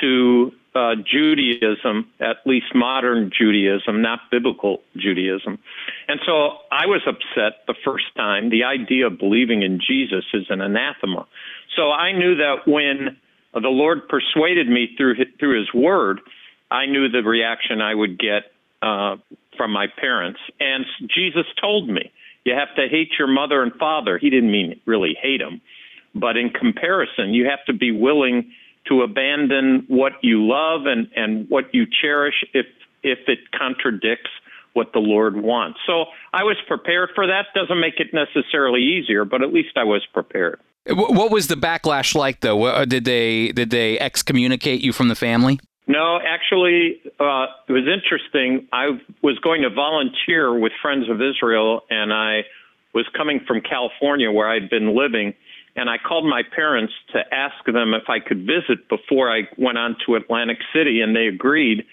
to 0.01 0.53
uh, 0.75 0.95
Judaism, 1.05 2.09
at 2.21 2.39
least 2.47 2.67
modern 2.75 3.31
Judaism, 3.37 4.01
not 4.01 4.21
biblical 4.31 4.81
Judaism. 4.97 5.59
And 6.09 6.21
so 6.25 6.59
I 6.73 6.87
was 6.87 7.03
upset 7.07 7.67
the 7.67 7.75
first 7.85 8.05
time. 8.17 8.51
The 8.51 8.65
idea 8.65 9.09
of 9.09 9.19
believing 9.19 9.63
in 9.63 9.79
Jesus 9.79 10.25
is 10.33 10.47
an 10.49 10.61
anathema. 10.61 11.27
So 11.77 11.91
I 11.91 12.13
knew 12.13 12.37
that 12.37 12.67
when 12.67 13.19
the 13.53 13.69
Lord 13.69 14.09
persuaded 14.09 14.69
me 14.69 14.95
through 14.97 15.17
his, 15.17 15.27
through 15.39 15.59
His 15.59 15.75
Word, 15.75 16.21
I 16.71 16.87
knew 16.87 17.09
the 17.09 17.23
reaction 17.23 17.81
I 17.81 17.95
would 17.95 18.19
get 18.19 18.53
uh, 18.83 19.17
from 19.57 19.73
my 19.73 19.87
parents. 19.87 20.41
And 20.59 20.85
Jesus 21.15 21.47
told 21.61 21.89
me, 21.89 22.11
you 22.45 22.55
have 22.55 22.75
to 22.77 22.89
hate 22.89 23.11
your 23.19 23.29
mother 23.29 23.63
and 23.63 23.73
father. 23.75 24.19
He 24.19 24.31
didn't 24.31 24.51
mean 24.51 24.81
really 24.87 25.17
hate 25.21 25.41
them, 25.41 25.61
but 26.15 26.37
in 26.37 26.51
comparison, 26.51 27.35
you 27.35 27.47
have 27.47 27.65
to 27.67 27.73
be 27.73 27.93
willing 27.93 28.53
to 28.89 29.03
abandon 29.03 29.85
what 29.89 30.13
you 30.23 30.47
love 30.47 30.87
and, 30.87 31.09
and 31.15 31.49
what 31.51 31.75
you 31.75 31.87
cherish 32.01 32.45
if 32.55 32.67
if 33.03 33.19
it 33.29 33.39
contradicts 33.59 34.31
what 34.73 34.93
the 34.93 34.99
Lord 34.99 35.37
wants. 35.37 35.79
So 35.87 36.07
I 36.33 36.45
was 36.45 36.57
prepared 36.67 37.11
for 37.15 37.27
that. 37.27 37.47
Doesn't 37.55 37.81
make 37.81 37.99
it 37.99 38.09
necessarily 38.13 38.81
easier, 38.83 39.25
but 39.25 39.43
at 39.43 39.53
least 39.53 39.77
I 39.77 39.85
was 39.85 40.07
prepared. 40.13 40.61
What 40.87 41.31
was 41.31 41.49
the 41.49 41.57
backlash 41.57 42.15
like, 42.15 42.41
though? 42.41 42.85
Did 42.85 43.05
they 43.05 43.53
did 43.53 43.71
they 43.71 43.99
excommunicate 43.99 44.81
you 44.81 44.93
from 44.93 45.09
the 45.09 45.15
family? 45.15 45.61
No, 45.87 46.21
actually, 46.25 47.01
uh, 47.21 47.47
it 47.69 47.73
was 47.73 47.87
interesting. 47.87 48.67
I 48.73 48.99
was 49.23 49.39
going 49.41 49.63
to 49.63 49.71
volunteer 49.71 50.59
with 50.59 50.73
Friends 50.83 51.09
of 51.11 51.21
Israel, 51.21 51.83
and 51.91 52.13
I 52.13 52.43
was 52.95 53.07
coming 53.17 53.41
from 53.47 53.61
California, 53.61 54.31
where 54.31 54.49
I'd 54.49 54.71
been 54.71 54.97
living 54.97 55.35
and 55.77 55.89
I 55.89 55.97
called 55.99 56.27
my 56.27 56.43
parents 56.55 56.93
to 57.13 57.21
ask 57.33 57.65
them 57.65 57.95
if 57.95 58.09
I 58.09 58.19
could 58.21 58.47
visit 58.47 58.89
before 58.89 59.31
I 59.31 59.43
went 59.57 59.79
on 59.79 59.97
to 60.07 60.17
Atlantic 60.17 60.59
City, 60.75 61.01
and 61.01 61.15
they 61.15 61.27
agreed. 61.27 61.85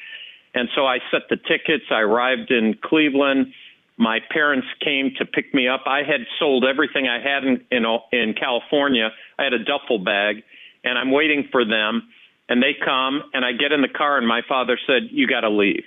And 0.53 0.69
so 0.75 0.85
I 0.85 0.99
set 1.11 1.21
the 1.29 1.37
tickets. 1.37 1.85
I 1.91 1.99
arrived 1.99 2.51
in 2.51 2.75
Cleveland. 2.83 3.53
My 3.97 4.19
parents 4.31 4.67
came 4.83 5.11
to 5.19 5.25
pick 5.25 5.53
me 5.53 5.67
up. 5.67 5.83
I 5.85 5.99
had 5.99 6.21
sold 6.39 6.65
everything 6.65 7.07
I 7.07 7.21
had 7.21 7.43
in 7.43 7.63
in, 7.71 7.85
in 8.11 8.33
California. 8.33 9.09
I 9.37 9.43
had 9.43 9.53
a 9.53 9.63
duffel 9.63 9.99
bag, 9.99 10.43
and 10.83 10.97
I'm 10.97 11.11
waiting 11.11 11.47
for 11.51 11.63
them. 11.63 12.09
And 12.49 12.63
they 12.63 12.73
come, 12.73 13.23
and 13.33 13.43
I 13.43 13.51
get 13.51 13.71
in 13.71 13.81
the 13.81 13.89
car, 13.89 14.17
and 14.17 14.27
my 14.27 14.41
father 14.47 14.79
said, 14.87 15.09
"You 15.11 15.27
got 15.27 15.41
to 15.41 15.49
leave." 15.49 15.83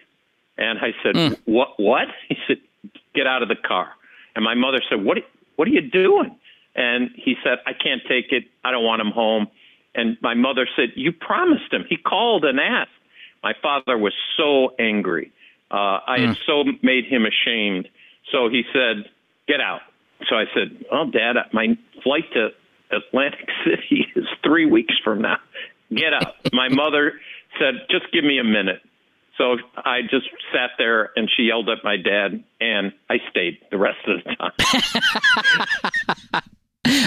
And 0.59 0.79
I 0.79 0.93
said, 1.03 1.15
mm. 1.15 1.39
"What? 1.45 1.79
What?" 1.79 2.09
He 2.29 2.37
said, 2.47 2.59
"Get 3.15 3.27
out 3.27 3.43
of 3.43 3.49
the 3.49 3.57
car." 3.57 3.89
And 4.37 4.45
my 4.45 4.55
mother 4.55 4.81
said, 4.89 5.03
"What? 5.05 5.19
What 5.57 5.69
are 5.69 5.73
you 5.73 5.83
doing?" 5.83 6.37
And 6.75 7.11
he 7.15 7.35
said, 7.43 7.59
I 7.67 7.73
can't 7.73 8.03
take 8.09 8.33
it. 8.33 8.45
I 8.65 8.71
don't 8.71 8.85
want 8.85 9.01
him 9.01 9.11
home. 9.11 9.49
And 9.95 10.17
my 10.23 10.35
mother 10.35 10.69
said, 10.77 10.91
You 10.95 11.13
promised 11.13 11.73
him. 11.73 11.85
He 11.89 11.97
called 11.97 12.45
and 12.45 12.61
asked. 12.61 12.91
My 13.43 13.55
father 13.61 13.99
was 13.99 14.15
so 14.37 14.75
angry. 14.79 15.33
Uh, 15.71 15.99
I 16.07 16.17
mm. 16.19 16.29
had 16.29 16.37
hmm. 16.37 16.43
so 16.47 16.65
made 16.83 17.07
him 17.07 17.27
ashamed. 17.27 17.89
So 18.31 18.49
he 18.49 18.63
said, 18.73 19.11
Get 19.49 19.61
out. 19.61 19.81
So 20.29 20.37
I 20.37 20.45
said, 20.55 20.85
Oh, 20.93 21.11
Dad, 21.11 21.37
my 21.53 21.77
flight 22.03 22.25
to 22.35 22.51
Atlantic 22.93 23.49
City 23.65 24.07
is 24.15 24.27
three 24.45 24.67
weeks 24.67 24.95
from 25.03 25.23
now. 25.23 25.39
Get 25.95 26.15
up. 26.15 26.37
my 26.53 26.69
mother 26.69 27.13
said, 27.59 27.75
Just 27.91 28.13
give 28.13 28.25
me 28.25 28.39
a 28.39 28.45
minute. 28.45 28.81
So 29.39 29.57
I 29.77 30.03
just 30.03 30.29
sat 30.53 30.71
there 30.77 31.11
and 31.17 31.31
she 31.35 31.45
yelled 31.45 31.71
at 31.71 31.79
my 31.83 31.97
dad, 31.97 32.45
and 32.61 32.93
I 33.09 33.17
stayed 33.31 33.59
the 33.71 33.79
rest 33.79 33.99
of 34.07 34.23
the 34.25 34.37
time. 34.37 34.53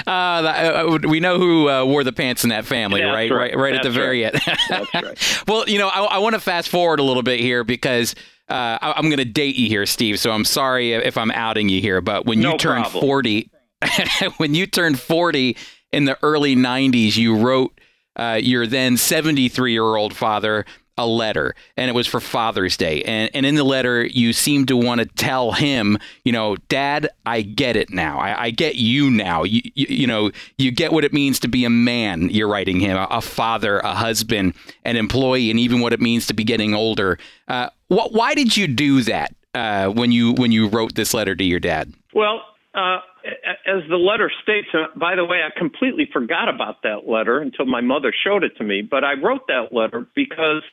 Uh, 0.06 0.10
uh, 0.10 1.00
we 1.08 1.20
know 1.20 1.38
who 1.38 1.70
uh, 1.70 1.86
wore 1.86 2.04
the 2.04 2.14
pants 2.14 2.44
in 2.44 2.50
that 2.50 2.66
family, 2.66 3.02
yeah, 3.02 3.08
right? 3.08 3.32
right? 3.32 3.56
Right, 3.56 3.58
right 3.58 3.74
at 3.74 3.84
the 3.84 3.90
very 3.90 4.24
right. 4.24 4.34
end. 4.34 4.58
That's 4.70 4.94
right. 4.94 5.44
well, 5.48 5.68
you 5.68 5.78
know, 5.78 5.88
I, 5.88 6.04
I 6.04 6.18
want 6.20 6.36
to 6.36 6.42
fast 6.42 6.70
forward 6.70 7.00
a 7.00 7.04
little 7.04 7.24
bit 7.24 7.40
here 7.40 7.64
because 7.64 8.16
uh, 8.50 8.78
I, 8.82 8.94
am 8.98 9.06
going 9.06 9.18
to 9.18 9.26
date 9.26 9.56
you 9.56 9.68
here, 9.68 9.86
Steve. 9.86 10.20
So 10.20 10.32
I'm 10.32 10.46
sorry 10.46 10.94
if 10.94 11.18
I'm 11.18 11.32
outing 11.32 11.70
you 11.70 11.82
here, 11.82 12.02
but 12.02 12.26
when 12.26 12.40
no 12.40 12.54
you 12.54 12.58
turned 12.58 12.84
problem. 12.84 13.02
40, 13.02 13.52
when 14.38 14.54
you 14.54 14.68
turned 14.68 15.00
40 15.00 15.58
in 15.92 16.06
the 16.06 16.18
early 16.22 16.56
90s, 16.56 17.18
you 17.18 17.36
wrote 17.36 17.80
uh, 18.16 18.40
your 18.42 18.68
then 18.68 18.98
73 18.98 19.72
year 19.72 19.96
old 19.96 20.16
father 20.16 20.66
a 20.98 21.08
letter 21.08 21.56
and 21.76 21.90
it 21.90 21.94
was 21.94 22.08
for 22.08 22.20
Father's 22.20 22.78
Day. 22.78 23.02
And, 23.04 23.30
and 23.34 23.46
in 23.46 23.56
the 23.56 23.64
letter, 23.64 24.06
you 24.06 24.34
seem 24.34 24.66
to 24.68 24.78
want 24.78 25.00
to 25.00 25.06
tell 25.06 25.52
him, 25.52 25.98
you 26.24 26.32
know, 26.32 26.56
Dad, 26.70 27.10
I 27.26 27.42
get 27.42 27.76
it 27.76 27.90
now. 27.90 28.20
I, 28.20 28.44
I 28.44 28.50
get 28.52 28.76
you 28.76 29.10
now. 29.10 29.44
You, 29.44 29.62
you, 29.74 29.88
you, 29.90 30.08
know, 30.08 30.32
you 30.58 30.72
get 30.72 30.94
what 30.94 31.04
it 31.04 31.14
means 31.14 31.40
to 31.42 31.48
be 31.48 31.66
a 31.66 31.70
man, 31.70 32.30
you're 32.30 32.48
writing 32.48 32.80
him, 32.80 32.98
a, 32.98 33.08
a 33.10 33.22
father, 33.22 33.80
a 33.80 33.94
husband, 33.94 34.54
an 34.84 34.96
employee, 34.96 35.50
and 35.50 35.60
even 35.60 35.82
what 35.82 35.94
it 35.94 36.02
means 36.02 36.28
to 36.28 36.34
be 36.34 36.44
getting 36.44 36.74
older. 36.74 37.18
Uh, 37.48 37.70
wh- 37.88 38.12
why 38.12 38.36
did 38.36 38.56
you 38.56 38.68
do 38.68 39.02
that 39.02 39.36
uh, 39.56 39.88
when 39.88 40.12
you 40.12 40.34
when 40.34 40.52
you 40.52 40.68
wrote 40.68 40.96
this 40.96 41.14
letter 41.14 41.36
to 41.36 41.44
your 41.44 41.60
dad? 41.60 41.94
Well, 42.14 42.42
uh, 42.76 43.00
as 43.24 43.84
the 43.90 43.96
letter 43.96 44.32
states, 44.42 44.68
by 44.96 45.16
the 45.16 45.26
way, 45.26 45.42
I 45.44 45.58
completely 45.58 46.10
forgot 46.12 46.50
about 46.50 46.84
that 46.84 47.08
letter 47.08 47.40
until 47.40 47.66
my 47.66 47.82
mother 47.82 48.14
showed 48.24 48.44
it 48.44 48.58
to 48.58 48.64
me. 48.64 48.82
But 48.82 49.04
I 49.04 49.14
wrote 49.14 49.48
that 49.48 49.70
letter 49.72 50.06
because 50.16 50.64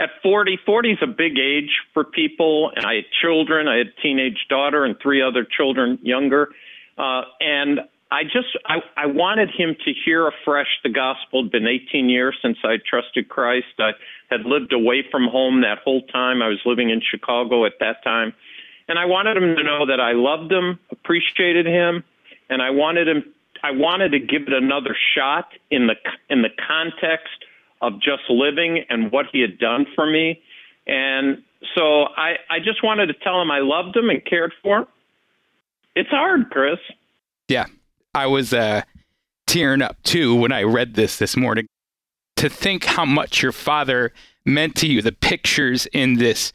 at 0.00 0.10
40, 0.22 0.58
40 0.66 0.90
is 0.92 0.98
a 1.02 1.06
big 1.06 1.38
age 1.38 1.70
for 1.94 2.04
people. 2.04 2.72
And 2.74 2.84
I 2.84 2.96
had 2.96 3.04
children. 3.20 3.68
I 3.68 3.78
had 3.78 3.86
a 3.88 4.02
teenage 4.02 4.46
daughter 4.48 4.84
and 4.84 4.96
three 5.00 5.22
other 5.22 5.44
children 5.44 5.98
younger. 6.02 6.48
Uh, 6.98 7.22
and 7.40 7.80
I 8.10 8.24
just, 8.24 8.48
I, 8.66 8.78
I 8.96 9.06
wanted 9.06 9.50
him 9.56 9.76
to 9.84 9.92
hear 10.04 10.28
afresh 10.28 10.68
the 10.82 10.90
gospel. 10.90 11.40
It'd 11.40 11.52
been 11.52 11.66
18 11.66 12.08
years 12.08 12.36
since 12.42 12.58
I 12.64 12.76
trusted 12.88 13.28
Christ. 13.28 13.66
I 13.78 13.92
had 14.28 14.40
lived 14.44 14.72
away 14.72 15.04
from 15.10 15.28
home 15.28 15.62
that 15.62 15.78
whole 15.84 16.02
time. 16.02 16.42
I 16.42 16.48
was 16.48 16.58
living 16.66 16.90
in 16.90 17.00
Chicago 17.00 17.64
at 17.64 17.72
that 17.80 18.02
time. 18.04 18.34
And 18.88 18.98
I 18.98 19.06
wanted 19.06 19.36
him 19.36 19.56
to 19.56 19.62
know 19.62 19.86
that 19.86 20.00
I 20.00 20.12
loved 20.12 20.52
him, 20.52 20.78
appreciated 21.02 21.66
him, 21.66 22.04
and 22.48 22.62
I 22.62 22.70
wanted 22.70 23.08
him 23.08 23.24
I 23.62 23.70
wanted 23.70 24.10
to 24.12 24.18
give 24.18 24.42
it 24.42 24.52
another 24.52 24.96
shot 25.14 25.52
in 25.70 25.86
the 25.86 25.94
in 26.28 26.42
the 26.42 26.50
context 26.68 27.44
of 27.80 27.94
just 27.94 28.22
living 28.28 28.84
and 28.88 29.10
what 29.12 29.26
he 29.32 29.40
had 29.40 29.58
done 29.58 29.86
for 29.94 30.06
me. 30.06 30.40
And 30.86 31.42
so 31.74 32.04
I, 32.16 32.36
I 32.50 32.58
just 32.58 32.82
wanted 32.82 33.06
to 33.06 33.14
tell 33.14 33.40
him 33.40 33.50
I 33.50 33.58
loved 33.60 33.96
him 33.96 34.08
and 34.08 34.24
cared 34.24 34.52
for 34.62 34.78
him. 34.78 34.86
It's 35.94 36.10
hard, 36.10 36.50
Chris. 36.50 36.78
Yeah. 37.48 37.66
I 38.14 38.26
was 38.26 38.52
uh, 38.52 38.82
tearing 39.46 39.82
up 39.82 40.02
too 40.02 40.34
when 40.34 40.52
I 40.52 40.62
read 40.62 40.94
this 40.94 41.18
this 41.18 41.36
morning. 41.36 41.66
To 42.36 42.48
think 42.48 42.84
how 42.84 43.04
much 43.04 43.42
your 43.42 43.52
father 43.52 44.12
meant 44.44 44.74
to 44.76 44.88
you, 44.88 45.02
the 45.02 45.12
pictures 45.12 45.86
in 45.86 46.14
this 46.14 46.52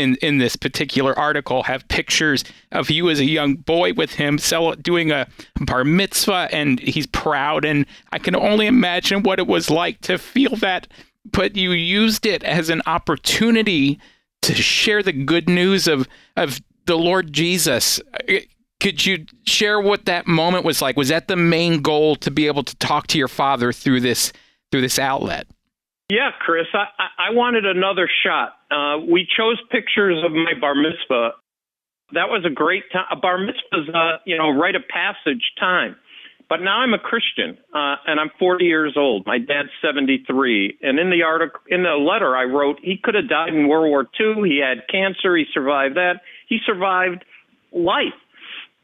in 0.00 0.16
in 0.16 0.38
this 0.38 0.56
particular 0.56 1.16
article 1.18 1.62
have 1.62 1.86
pictures 1.88 2.44
of 2.72 2.90
you 2.90 3.08
as 3.10 3.20
a 3.20 3.24
young 3.24 3.54
boy 3.54 3.92
with 3.92 4.14
him 4.14 4.38
doing 4.82 5.10
a 5.10 5.26
bar 5.60 5.84
mitzvah 5.84 6.48
and 6.50 6.80
he's 6.80 7.06
proud 7.06 7.64
and 7.64 7.86
I 8.12 8.18
can 8.18 8.34
only 8.34 8.66
imagine 8.66 9.22
what 9.22 9.38
it 9.38 9.46
was 9.46 9.70
like 9.70 10.00
to 10.02 10.18
feel 10.18 10.56
that 10.56 10.88
but 11.30 11.56
you 11.56 11.72
used 11.72 12.26
it 12.26 12.42
as 12.42 12.70
an 12.70 12.82
opportunity 12.86 14.00
to 14.42 14.54
share 14.54 15.02
the 15.02 15.12
good 15.12 15.48
news 15.48 15.86
of 15.86 16.08
of 16.36 16.60
the 16.86 16.96
Lord 16.96 17.32
Jesus. 17.32 18.00
Could 18.80 19.04
you 19.04 19.26
share 19.46 19.80
what 19.80 20.06
that 20.06 20.26
moment 20.26 20.64
was 20.64 20.80
like? 20.80 20.96
Was 20.96 21.08
that 21.08 21.28
the 21.28 21.36
main 21.36 21.82
goal 21.82 22.16
to 22.16 22.30
be 22.30 22.46
able 22.46 22.64
to 22.64 22.74
talk 22.76 23.06
to 23.08 23.18
your 23.18 23.28
father 23.28 23.72
through 23.72 24.00
this 24.00 24.32
through 24.70 24.80
this 24.80 24.98
outlet 24.98 25.46
yeah, 26.10 26.30
Chris, 26.38 26.66
I, 26.74 27.30
I 27.30 27.30
wanted 27.32 27.64
another 27.64 28.08
shot. 28.24 28.56
Uh, 28.70 28.98
we 28.98 29.26
chose 29.36 29.56
pictures 29.70 30.22
of 30.24 30.32
my 30.32 30.52
bar 30.60 30.74
mitzvah 30.74 31.32
that 32.12 32.28
was 32.28 32.44
a 32.44 32.50
great 32.50 32.84
time. 32.92 33.06
A 33.10 33.16
bar 33.16 33.38
mitzvah 33.38 33.82
is, 33.82 33.94
uh, 33.94 34.18
you 34.24 34.36
know, 34.36 34.50
rite 34.50 34.74
of 34.74 34.82
passage 34.88 35.42
time. 35.58 35.96
But 36.48 36.60
now 36.62 36.80
I'm 36.80 36.92
a 36.92 36.98
Christian, 36.98 37.56
uh, 37.72 37.94
and 38.06 38.18
I'm 38.18 38.30
40 38.38 38.64
years 38.64 38.94
old. 38.96 39.24
My 39.24 39.38
dad's 39.38 39.70
73, 39.82 40.78
and 40.82 40.98
in 40.98 41.10
the 41.10 41.22
article, 41.22 41.60
in 41.68 41.84
the 41.84 41.94
letter 41.94 42.36
I 42.36 42.42
wrote, 42.42 42.80
he 42.82 42.98
could 43.00 43.14
have 43.14 43.28
died 43.28 43.54
in 43.54 43.68
World 43.68 43.88
War 43.88 44.08
II. 44.18 44.48
He 44.48 44.58
had 44.60 44.88
cancer. 44.90 45.36
He 45.36 45.44
survived 45.54 45.94
that. 45.94 46.22
He 46.48 46.58
survived 46.66 47.24
life, 47.72 48.18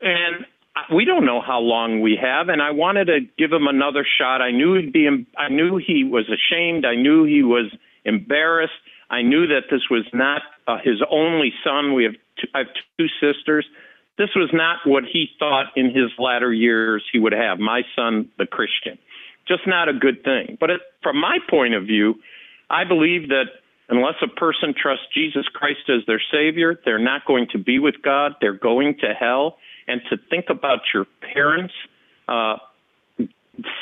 and 0.00 0.46
we 0.94 1.04
don't 1.04 1.24
know 1.24 1.40
how 1.40 1.60
long 1.60 2.00
we 2.00 2.18
have. 2.20 2.48
And 2.48 2.62
I 2.62 2.70
wanted 2.70 3.06
to 3.06 3.20
give 3.38 3.52
him 3.52 3.66
another 3.66 4.06
shot. 4.18 4.42
I 4.42 4.50
knew 4.50 4.74
he'd 4.74 4.92
be. 4.92 5.08
I 5.36 5.48
knew 5.48 5.76
he 5.78 6.04
was 6.04 6.24
ashamed. 6.28 6.84
I 6.84 6.94
knew 6.94 7.24
he 7.24 7.42
was 7.42 7.72
embarrassed. 8.04 8.74
I 9.08 9.22
knew 9.22 9.46
that 9.48 9.70
this 9.70 9.82
was 9.90 10.04
not 10.12 10.42
uh, 10.66 10.78
his 10.82 11.02
only 11.10 11.52
son. 11.64 11.94
We 11.94 12.04
have 12.04 12.14
two, 12.40 12.48
I 12.54 12.58
have 12.58 12.68
two 12.98 13.06
sisters 13.20 13.64
this 14.18 14.30
was 14.34 14.50
not 14.52 14.78
what 14.84 15.04
he 15.04 15.28
thought 15.38 15.66
in 15.76 15.86
his 15.86 16.10
latter 16.18 16.52
years 16.52 17.04
he 17.12 17.18
would 17.18 17.32
have. 17.32 17.58
My 17.58 17.82
son, 17.94 18.30
the 18.38 18.46
Christian. 18.46 18.98
Just 19.46 19.66
not 19.66 19.88
a 19.88 19.92
good 19.92 20.24
thing. 20.24 20.56
But 20.58 20.70
it, 20.70 20.80
from 21.02 21.20
my 21.20 21.38
point 21.48 21.74
of 21.74 21.84
view, 21.84 22.14
I 22.70 22.84
believe 22.84 23.28
that 23.28 23.44
unless 23.88 24.14
a 24.22 24.28
person 24.28 24.74
trusts 24.80 25.04
Jesus 25.14 25.46
Christ 25.52 25.88
as 25.88 26.04
their 26.06 26.20
Savior, 26.32 26.80
they're 26.84 26.98
not 26.98 27.26
going 27.26 27.46
to 27.52 27.58
be 27.58 27.78
with 27.78 27.96
God. 28.02 28.32
They're 28.40 28.58
going 28.58 28.96
to 29.00 29.12
hell. 29.18 29.58
And 29.88 30.00
to 30.10 30.16
think 30.30 30.46
about 30.48 30.80
your 30.92 31.06
parents 31.34 31.74
uh, 32.28 32.56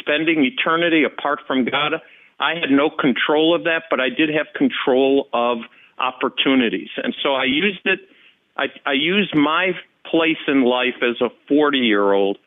spending 0.01 0.45
eternity 0.45 1.05
apart 1.05 1.41
from 1.47 1.65
God, 1.65 1.95
I 2.39 2.55
had 2.61 2.71
no 2.71 2.91
control 2.91 3.55
of 3.55 3.65
that, 3.65 3.85
but 3.91 4.01
I 4.01 4.09
did 4.09 4.29
have 4.31 4.47
control 4.55 5.29
of 5.33 5.59
opportunities. 5.99 6.91
And 6.97 7.15
so 7.23 7.35
I 7.35 7.45
used 7.45 7.85
it. 7.85 8.01
I, 8.57 8.67
I 8.85 8.93
used 8.93 9.35
my 9.35 9.73
place 10.11 10.39
in 10.47 10.65
life 10.65 11.03
as 11.03 11.21
a 11.21 11.31
40 11.49 11.79
year 11.79 12.13
old, 12.13 12.39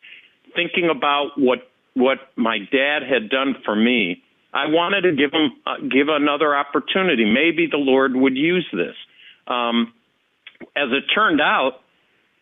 thinking 0.56 0.90
about 0.90 1.32
what 1.38 1.60
what 1.94 2.20
my 2.36 2.60
dad 2.72 3.02
had 3.02 3.30
done 3.30 3.56
for 3.66 3.76
me. 3.76 4.22
I 4.54 4.68
wanted 4.68 5.02
to 5.02 5.12
give 5.12 5.32
him 5.34 5.52
uh, 5.66 5.78
give 5.82 6.08
another 6.10 6.56
opportunity. 6.56 7.26
Maybe 7.26 7.68
the 7.70 7.78
Lord 7.78 8.16
would 8.16 8.38
use 8.38 8.68
this. 8.72 8.96
Um, 9.48 9.94
as 10.76 10.90
it 10.92 11.04
turned 11.14 11.42
out, 11.42 11.82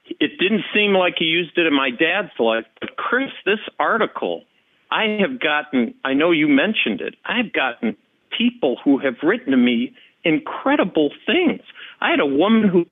it 0.08 0.38
didn't 0.40 0.64
seem 0.74 0.94
like 0.94 1.16
he 1.18 1.26
used 1.26 1.58
it 1.58 1.66
in 1.66 1.74
my 1.74 1.90
dad's 1.90 2.32
life. 2.40 2.66
But 2.80 2.96
Chris, 2.98 3.32
this 3.46 3.60
article, 3.80 4.44
I 4.92 5.18
have 5.22 5.40
gotten. 5.40 5.96
I 6.04 6.14
know 6.14 6.32
you 6.32 6.48
mentioned 6.48 7.02
it. 7.02 7.16
I've 7.26 7.52
gotten 7.54 7.98
people 8.38 8.78
who 8.84 9.00
have 9.00 9.16
written 9.24 9.52
to 9.52 9.58
me 9.58 9.94
incredible 10.24 11.12
things. 11.26 11.62
I 12.02 12.12
had 12.12 12.20
a 12.20 12.26
woman 12.26 12.70
who 12.70 12.86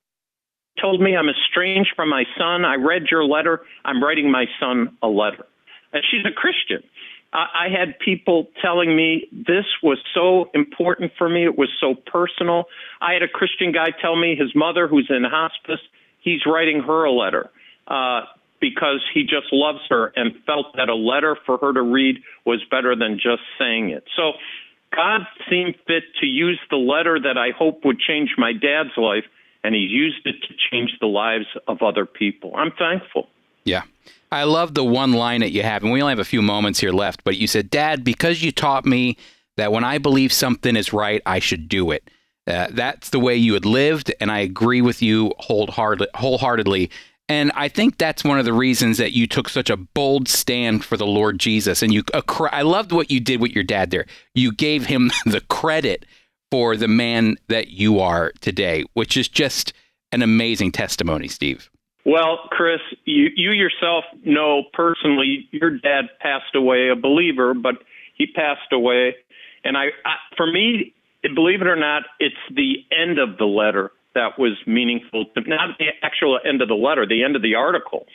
told 0.81 1.01
me 1.01 1.15
I'm 1.15 1.29
estranged 1.29 1.91
from 1.95 2.09
my 2.09 2.23
son. 2.37 2.65
I 2.65 2.75
read 2.75 3.03
your 3.11 3.23
letter. 3.23 3.61
I'm 3.85 4.03
writing 4.03 4.31
my 4.31 4.45
son 4.59 4.97
a 5.01 5.07
letter. 5.07 5.45
And 5.91 6.03
she's 6.09 6.25
a 6.25 6.33
Christian. 6.33 6.83
I, 7.33 7.65
I 7.65 7.69
had 7.69 7.99
people 7.99 8.47
telling 8.61 8.95
me 8.95 9.27
this 9.31 9.65
was 9.81 9.97
so 10.13 10.49
important 10.53 11.11
for 11.17 11.29
me. 11.29 11.45
It 11.45 11.57
was 11.57 11.69
so 11.79 11.95
personal. 11.95 12.65
I 13.01 13.13
had 13.13 13.23
a 13.23 13.27
Christian 13.27 13.71
guy 13.71 13.89
tell 14.01 14.15
me 14.15 14.35
his 14.35 14.55
mother, 14.55 14.87
who's 14.87 15.09
in 15.09 15.23
hospice, 15.23 15.81
he's 16.23 16.41
writing 16.45 16.81
her 16.81 17.03
a 17.03 17.11
letter. 17.11 17.49
Uh, 17.87 18.21
because 18.63 19.03
he 19.13 19.23
just 19.23 19.51
loves 19.51 19.81
her 19.89 20.13
and 20.15 20.31
felt 20.45 20.67
that 20.77 20.87
a 20.87 20.95
letter 20.95 21.37
for 21.45 21.57
her 21.57 21.73
to 21.73 21.81
read 21.81 22.15
was 22.45 22.63
better 22.71 22.95
than 22.95 23.15
just 23.15 23.41
saying 23.59 23.89
it. 23.89 24.05
So 24.15 24.31
God 24.95 25.27
seemed 25.49 25.75
fit 25.85 26.03
to 26.21 26.25
use 26.25 26.59
the 26.69 26.77
letter 26.77 27.19
that 27.19 27.37
I 27.37 27.49
hope 27.51 27.83
would 27.83 27.99
change 27.99 28.35
my 28.37 28.53
dad's 28.53 28.95
life 28.95 29.25
and 29.65 29.75
he's 29.75 29.91
used 29.91 30.25
it 30.25 30.35
to 30.47 30.53
change 30.71 30.91
the 31.01 31.07
lives 31.07 31.45
of 31.67 31.81
other 31.81 32.05
people. 32.05 32.53
I'm 32.55 32.71
thankful. 32.71 33.27
Yeah. 33.65 33.83
I 34.31 34.43
love 34.43 34.73
the 34.73 34.83
one 34.83 35.11
line 35.11 35.41
that 35.41 35.51
you 35.51 35.61
have, 35.61 35.83
and 35.83 35.91
we 35.91 36.01
only 36.01 36.11
have 36.11 36.19
a 36.19 36.25
few 36.25 36.41
moments 36.41 36.79
here 36.79 36.91
left, 36.91 37.23
but 37.23 37.37
you 37.37 37.47
said, 37.47 37.69
Dad, 37.69 38.03
because 38.03 38.41
you 38.41 38.51
taught 38.51 38.85
me 38.85 39.17
that 39.57 39.71
when 39.71 39.83
I 39.83 39.99
believe 39.99 40.33
something 40.33 40.75
is 40.75 40.91
right, 40.91 41.21
I 41.25 41.39
should 41.39 41.69
do 41.69 41.91
it. 41.91 42.09
Uh, 42.45 42.67
that's 42.71 43.09
the 43.09 43.19
way 43.19 43.35
you 43.35 43.53
had 43.53 43.65
lived, 43.65 44.13
and 44.19 44.31
I 44.31 44.39
agree 44.39 44.81
with 44.81 45.01
you 45.01 45.33
wholeheartedly. 45.39 46.89
And 47.29 47.51
I 47.55 47.69
think 47.69 47.97
that's 47.97 48.23
one 48.23 48.37
of 48.37 48.45
the 48.45 48.53
reasons 48.53 48.97
that 48.97 49.13
you 49.13 49.27
took 49.27 49.47
such 49.47 49.69
a 49.69 49.77
bold 49.77 50.27
stand 50.27 50.83
for 50.83 50.97
the 50.97 51.05
Lord 51.05 51.39
Jesus. 51.39 51.81
And 51.81 51.93
you, 51.93 52.03
I 52.51 52.63
loved 52.63 52.91
what 52.91 53.09
you 53.09 53.19
did 53.19 53.39
with 53.39 53.51
your 53.51 53.63
dad 53.63 53.91
there. 53.91 54.05
You 54.35 54.51
gave 54.51 54.85
him 54.85 55.09
the 55.25 55.41
credit 55.41 56.05
for 56.51 56.75
the 56.75 56.87
man 56.87 57.37
that 57.47 57.69
you 57.69 57.99
are 57.99 58.33
today, 58.41 58.83
which 58.93 59.15
is 59.15 59.27
just 59.27 59.73
an 60.11 60.21
amazing 60.21 60.71
testimony, 60.71 61.27
Steve. 61.27 61.69
Well, 62.05 62.39
Chris, 62.51 62.81
you, 63.05 63.29
you 63.35 63.51
yourself 63.51 64.03
know 64.25 64.63
personally 64.73 65.47
your 65.51 65.71
dad 65.71 66.09
passed 66.19 66.53
away 66.53 66.89
a 66.89 66.95
believer, 66.95 67.53
but 67.53 67.75
he 68.15 68.27
passed 68.27 68.71
away. 68.73 69.15
And 69.63 69.77
I, 69.77 69.85
I 70.05 70.15
for 70.35 70.45
me, 70.45 70.93
believe 71.35 71.61
it 71.61 71.67
or 71.67 71.75
not, 71.75 72.03
it's 72.19 72.35
the 72.53 72.85
end 72.91 73.19
of 73.19 73.37
the 73.37 73.45
letter 73.45 73.91
that 74.15 74.37
was 74.37 74.53
meaningful, 74.67 75.25
not 75.47 75.77
the 75.79 75.87
actual 76.01 76.39
end 76.45 76.61
of 76.61 76.67
the 76.67 76.75
letter, 76.75 77.05
the 77.07 77.23
end 77.23 77.35
of 77.35 77.41
the 77.41 77.55
article. 77.55 78.05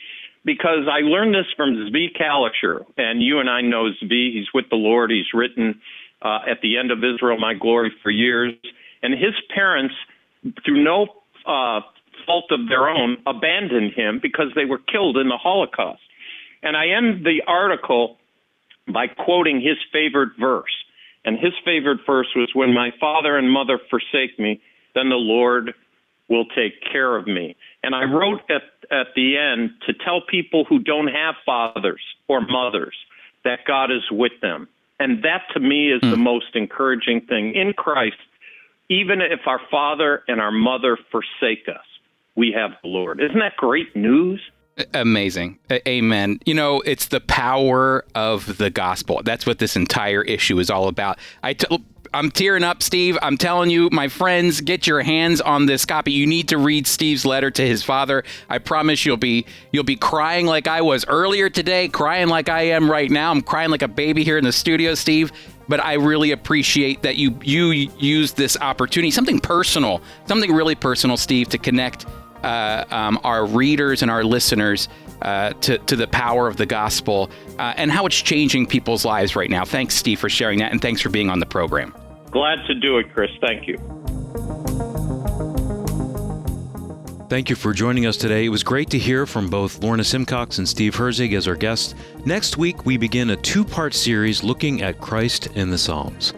Because 0.45 0.87
I 0.89 1.01
learned 1.01 1.35
this 1.35 1.47
from 1.57 1.75
Zvi 1.75 2.07
Kalisher, 2.15 2.85
and 2.97 3.21
you 3.21 3.39
and 3.39 3.49
I 3.49 3.61
know 3.61 3.89
Zvi. 4.01 4.33
He's 4.33 4.47
with 4.53 4.65
the 4.69 4.77
Lord. 4.77 5.11
He's 5.11 5.33
written 5.33 5.81
uh, 6.21 6.39
at 6.49 6.61
the 6.61 6.77
end 6.77 6.91
of 6.91 6.99
Israel, 6.99 7.37
My 7.37 7.53
Glory 7.53 7.91
for 8.01 8.09
years. 8.09 8.53
And 9.03 9.13
his 9.13 9.33
parents, 9.53 9.93
through 10.65 10.83
no 10.83 11.07
uh, 11.45 11.81
fault 12.25 12.45
of 12.51 12.69
their 12.69 12.87
own, 12.87 13.17
abandoned 13.27 13.93
him 13.93 14.19
because 14.21 14.47
they 14.55 14.65
were 14.65 14.79
killed 14.79 15.17
in 15.17 15.27
the 15.27 15.37
Holocaust. 15.37 16.01
And 16.63 16.77
I 16.77 16.87
end 16.89 17.25
the 17.25 17.41
article 17.45 18.17
by 18.87 19.07
quoting 19.07 19.61
his 19.61 19.77
favorite 19.91 20.31
verse. 20.39 20.71
And 21.29 21.37
his 21.37 21.53
favorite 21.63 21.99
verse 22.07 22.25
was 22.35 22.49
When 22.55 22.73
my 22.73 22.89
father 22.99 23.37
and 23.37 23.51
mother 23.51 23.79
forsake 23.91 24.39
me, 24.39 24.59
then 24.95 25.09
the 25.09 25.15
Lord 25.15 25.75
will 26.27 26.45
take 26.45 26.81
care 26.91 27.15
of 27.15 27.27
me. 27.27 27.55
And 27.83 27.93
I 27.93 28.05
wrote 28.05 28.41
at, 28.49 28.63
at 28.89 29.13
the 29.15 29.37
end 29.37 29.69
to 29.85 29.93
tell 29.93 30.21
people 30.27 30.65
who 30.65 30.79
don't 30.79 31.07
have 31.07 31.35
fathers 31.45 32.01
or 32.27 32.41
mothers 32.41 32.95
that 33.43 33.59
God 33.67 33.91
is 33.91 34.01
with 34.09 34.31
them 34.41 34.67
and 34.99 35.23
that 35.23 35.43
to 35.53 35.59
me 35.59 35.91
is 35.91 36.01
mm. 36.01 36.09
the 36.09 36.15
hmm. 36.17 36.23
most 36.23 36.55
encouraging 36.55 37.21
thing. 37.21 37.53
In 37.53 37.73
Christ, 37.73 38.17
even 38.89 39.21
if 39.21 39.41
our 39.45 39.61
father 39.69 40.23
and 40.27 40.41
our 40.41 40.51
mother 40.51 40.97
forsake 41.11 41.69
us, 41.69 41.85
we 42.35 42.53
have 42.53 42.71
the 42.81 42.89
Lord. 42.89 43.21
Isn't 43.21 43.37
that 43.37 43.55
great 43.55 43.95
news? 43.95 44.41
Amazing. 44.93 45.59
Amen. 45.87 46.39
You 46.45 46.53
know, 46.53 46.81
it's 46.81 47.07
the 47.07 47.19
power 47.19 48.05
of 48.15 48.57
the 48.57 48.69
gospel. 48.69 49.21
That's 49.23 49.45
what 49.45 49.59
this 49.59 49.75
entire 49.75 50.21
issue 50.21 50.59
is 50.59 50.69
all 50.69 50.87
about. 50.87 51.19
I 51.43 51.53
t- 51.53 51.83
I'm 52.13 52.31
tearing 52.31 52.63
up, 52.63 52.81
Steve. 52.81 53.17
I'm 53.21 53.37
telling 53.37 53.69
you, 53.69 53.89
my 53.91 54.07
friends, 54.07 54.61
get 54.61 54.87
your 54.87 55.01
hands 55.01 55.41
on 55.41 55.67
this 55.67 55.85
copy. 55.85 56.11
You 56.11 56.25
need 56.25 56.49
to 56.49 56.57
read 56.57 56.87
Steve's 56.87 57.25
letter 57.25 57.51
to 57.51 57.65
his 57.65 57.83
father. 57.83 58.23
I 58.49 58.57
promise 58.57 59.05
you'll 59.05 59.17
be 59.17 59.45
you'll 59.71 59.83
be 59.83 59.95
crying 59.95 60.45
like 60.45 60.67
I 60.67 60.81
was 60.81 61.05
earlier 61.07 61.49
today, 61.49 61.87
crying 61.87 62.27
like 62.27 62.49
I 62.49 62.63
am 62.63 62.89
right 62.89 63.11
now. 63.11 63.31
I'm 63.31 63.41
crying 63.41 63.69
like 63.69 63.83
a 63.83 63.87
baby 63.87 64.23
here 64.23 64.37
in 64.37 64.43
the 64.43 64.51
studio, 64.51 64.95
Steve. 64.95 65.31
But 65.67 65.83
I 65.83 65.93
really 65.93 66.31
appreciate 66.31 67.03
that 67.03 67.17
you 67.17 67.37
you 67.43 67.69
use 67.99 68.33
this 68.33 68.57
opportunity, 68.59 69.11
something 69.11 69.39
personal, 69.39 70.01
something 70.25 70.51
really 70.51 70.75
personal, 70.75 71.15
Steve, 71.15 71.49
to 71.49 71.59
connect 71.59 72.07
uh, 72.43 72.85
um, 72.89 73.19
our 73.23 73.45
readers 73.45 74.01
and 74.01 74.09
our 74.09 74.23
listeners 74.23 74.89
uh, 75.21 75.51
to, 75.61 75.77
to 75.79 75.95
the 75.95 76.07
power 76.07 76.47
of 76.47 76.57
the 76.57 76.65
gospel 76.65 77.29
uh, 77.57 77.73
and 77.75 77.91
how 77.91 78.05
it's 78.05 78.21
changing 78.21 78.65
people's 78.65 79.05
lives 79.05 79.35
right 79.35 79.49
now. 79.49 79.65
Thanks, 79.65 79.95
Steve, 79.95 80.19
for 80.19 80.29
sharing 80.29 80.59
that, 80.59 80.71
and 80.71 80.81
thanks 80.81 81.01
for 81.01 81.09
being 81.09 81.29
on 81.29 81.39
the 81.39 81.45
program. 81.45 81.93
Glad 82.31 82.65
to 82.67 82.75
do 82.75 82.97
it, 82.99 83.13
Chris. 83.13 83.31
Thank 83.41 83.67
you. 83.67 83.77
Thank 87.29 87.51
you 87.51 87.55
for 87.55 87.73
joining 87.73 88.07
us 88.07 88.17
today. 88.17 88.45
It 88.45 88.49
was 88.49 88.63
great 88.63 88.89
to 88.89 88.97
hear 88.97 89.27
from 89.27 89.49
both 89.49 89.83
Lorna 89.83 90.03
Simcox 90.03 90.57
and 90.57 90.67
Steve 90.67 90.95
Herzig 90.95 91.35
as 91.37 91.47
our 91.47 91.55
guests. 91.55 91.93
Next 92.25 92.57
week, 92.57 92.87
we 92.87 92.97
begin 92.97 93.29
a 93.29 93.35
two 93.35 93.63
part 93.63 93.93
series 93.93 94.43
looking 94.43 94.81
at 94.81 94.99
Christ 94.99 95.45
in 95.55 95.69
the 95.69 95.77
Psalms. 95.77 96.33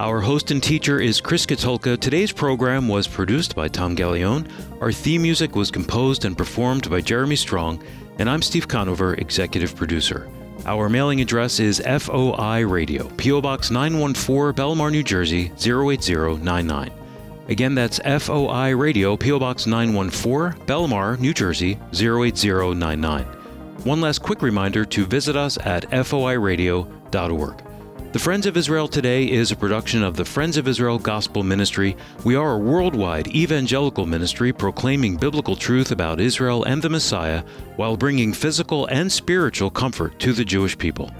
Our 0.00 0.22
host 0.22 0.50
and 0.50 0.62
teacher 0.62 0.98
is 0.98 1.20
Chris 1.20 1.44
Katulka. 1.44 2.00
Today's 2.00 2.32
program 2.32 2.88
was 2.88 3.06
produced 3.06 3.54
by 3.54 3.68
Tom 3.68 3.94
Gallione. 3.94 4.50
Our 4.80 4.92
theme 4.92 5.20
music 5.20 5.54
was 5.54 5.70
composed 5.70 6.24
and 6.24 6.38
performed 6.38 6.88
by 6.88 7.02
Jeremy 7.02 7.36
Strong 7.36 7.84
and 8.18 8.30
I'm 8.30 8.40
Steve 8.40 8.66
Conover, 8.66 9.12
executive 9.12 9.76
producer. 9.76 10.26
Our 10.64 10.88
mailing 10.88 11.20
address 11.20 11.60
is 11.60 11.82
FOI 11.86 12.64
Radio, 12.66 13.10
P.O. 13.18 13.42
Box 13.42 13.70
914, 13.70 14.54
Bellmawr, 14.54 14.90
New 14.90 15.02
Jersey 15.02 15.52
08099. 15.58 16.90
Again, 17.48 17.74
that's 17.74 17.98
FOI 17.98 18.74
Radio, 18.74 19.18
P.O. 19.18 19.38
Box 19.38 19.66
914, 19.66 20.64
Bellmawr, 20.64 21.20
New 21.20 21.34
Jersey 21.34 21.78
08099. 21.92 23.24
One 23.84 24.00
last 24.00 24.20
quick 24.22 24.40
reminder 24.40 24.86
to 24.86 25.04
visit 25.04 25.36
us 25.36 25.58
at 25.58 25.90
foiradio.org. 25.90 27.69
The 28.12 28.18
Friends 28.18 28.44
of 28.46 28.56
Israel 28.56 28.88
Today 28.88 29.30
is 29.30 29.52
a 29.52 29.56
production 29.56 30.02
of 30.02 30.16
the 30.16 30.24
Friends 30.24 30.56
of 30.56 30.66
Israel 30.66 30.98
Gospel 30.98 31.44
Ministry. 31.44 31.96
We 32.24 32.34
are 32.34 32.54
a 32.54 32.58
worldwide 32.58 33.28
evangelical 33.28 34.04
ministry 34.04 34.52
proclaiming 34.52 35.16
biblical 35.16 35.54
truth 35.54 35.92
about 35.92 36.18
Israel 36.18 36.64
and 36.64 36.82
the 36.82 36.88
Messiah 36.88 37.44
while 37.76 37.96
bringing 37.96 38.32
physical 38.32 38.86
and 38.86 39.12
spiritual 39.12 39.70
comfort 39.70 40.18
to 40.18 40.32
the 40.32 40.44
Jewish 40.44 40.76
people. 40.76 41.12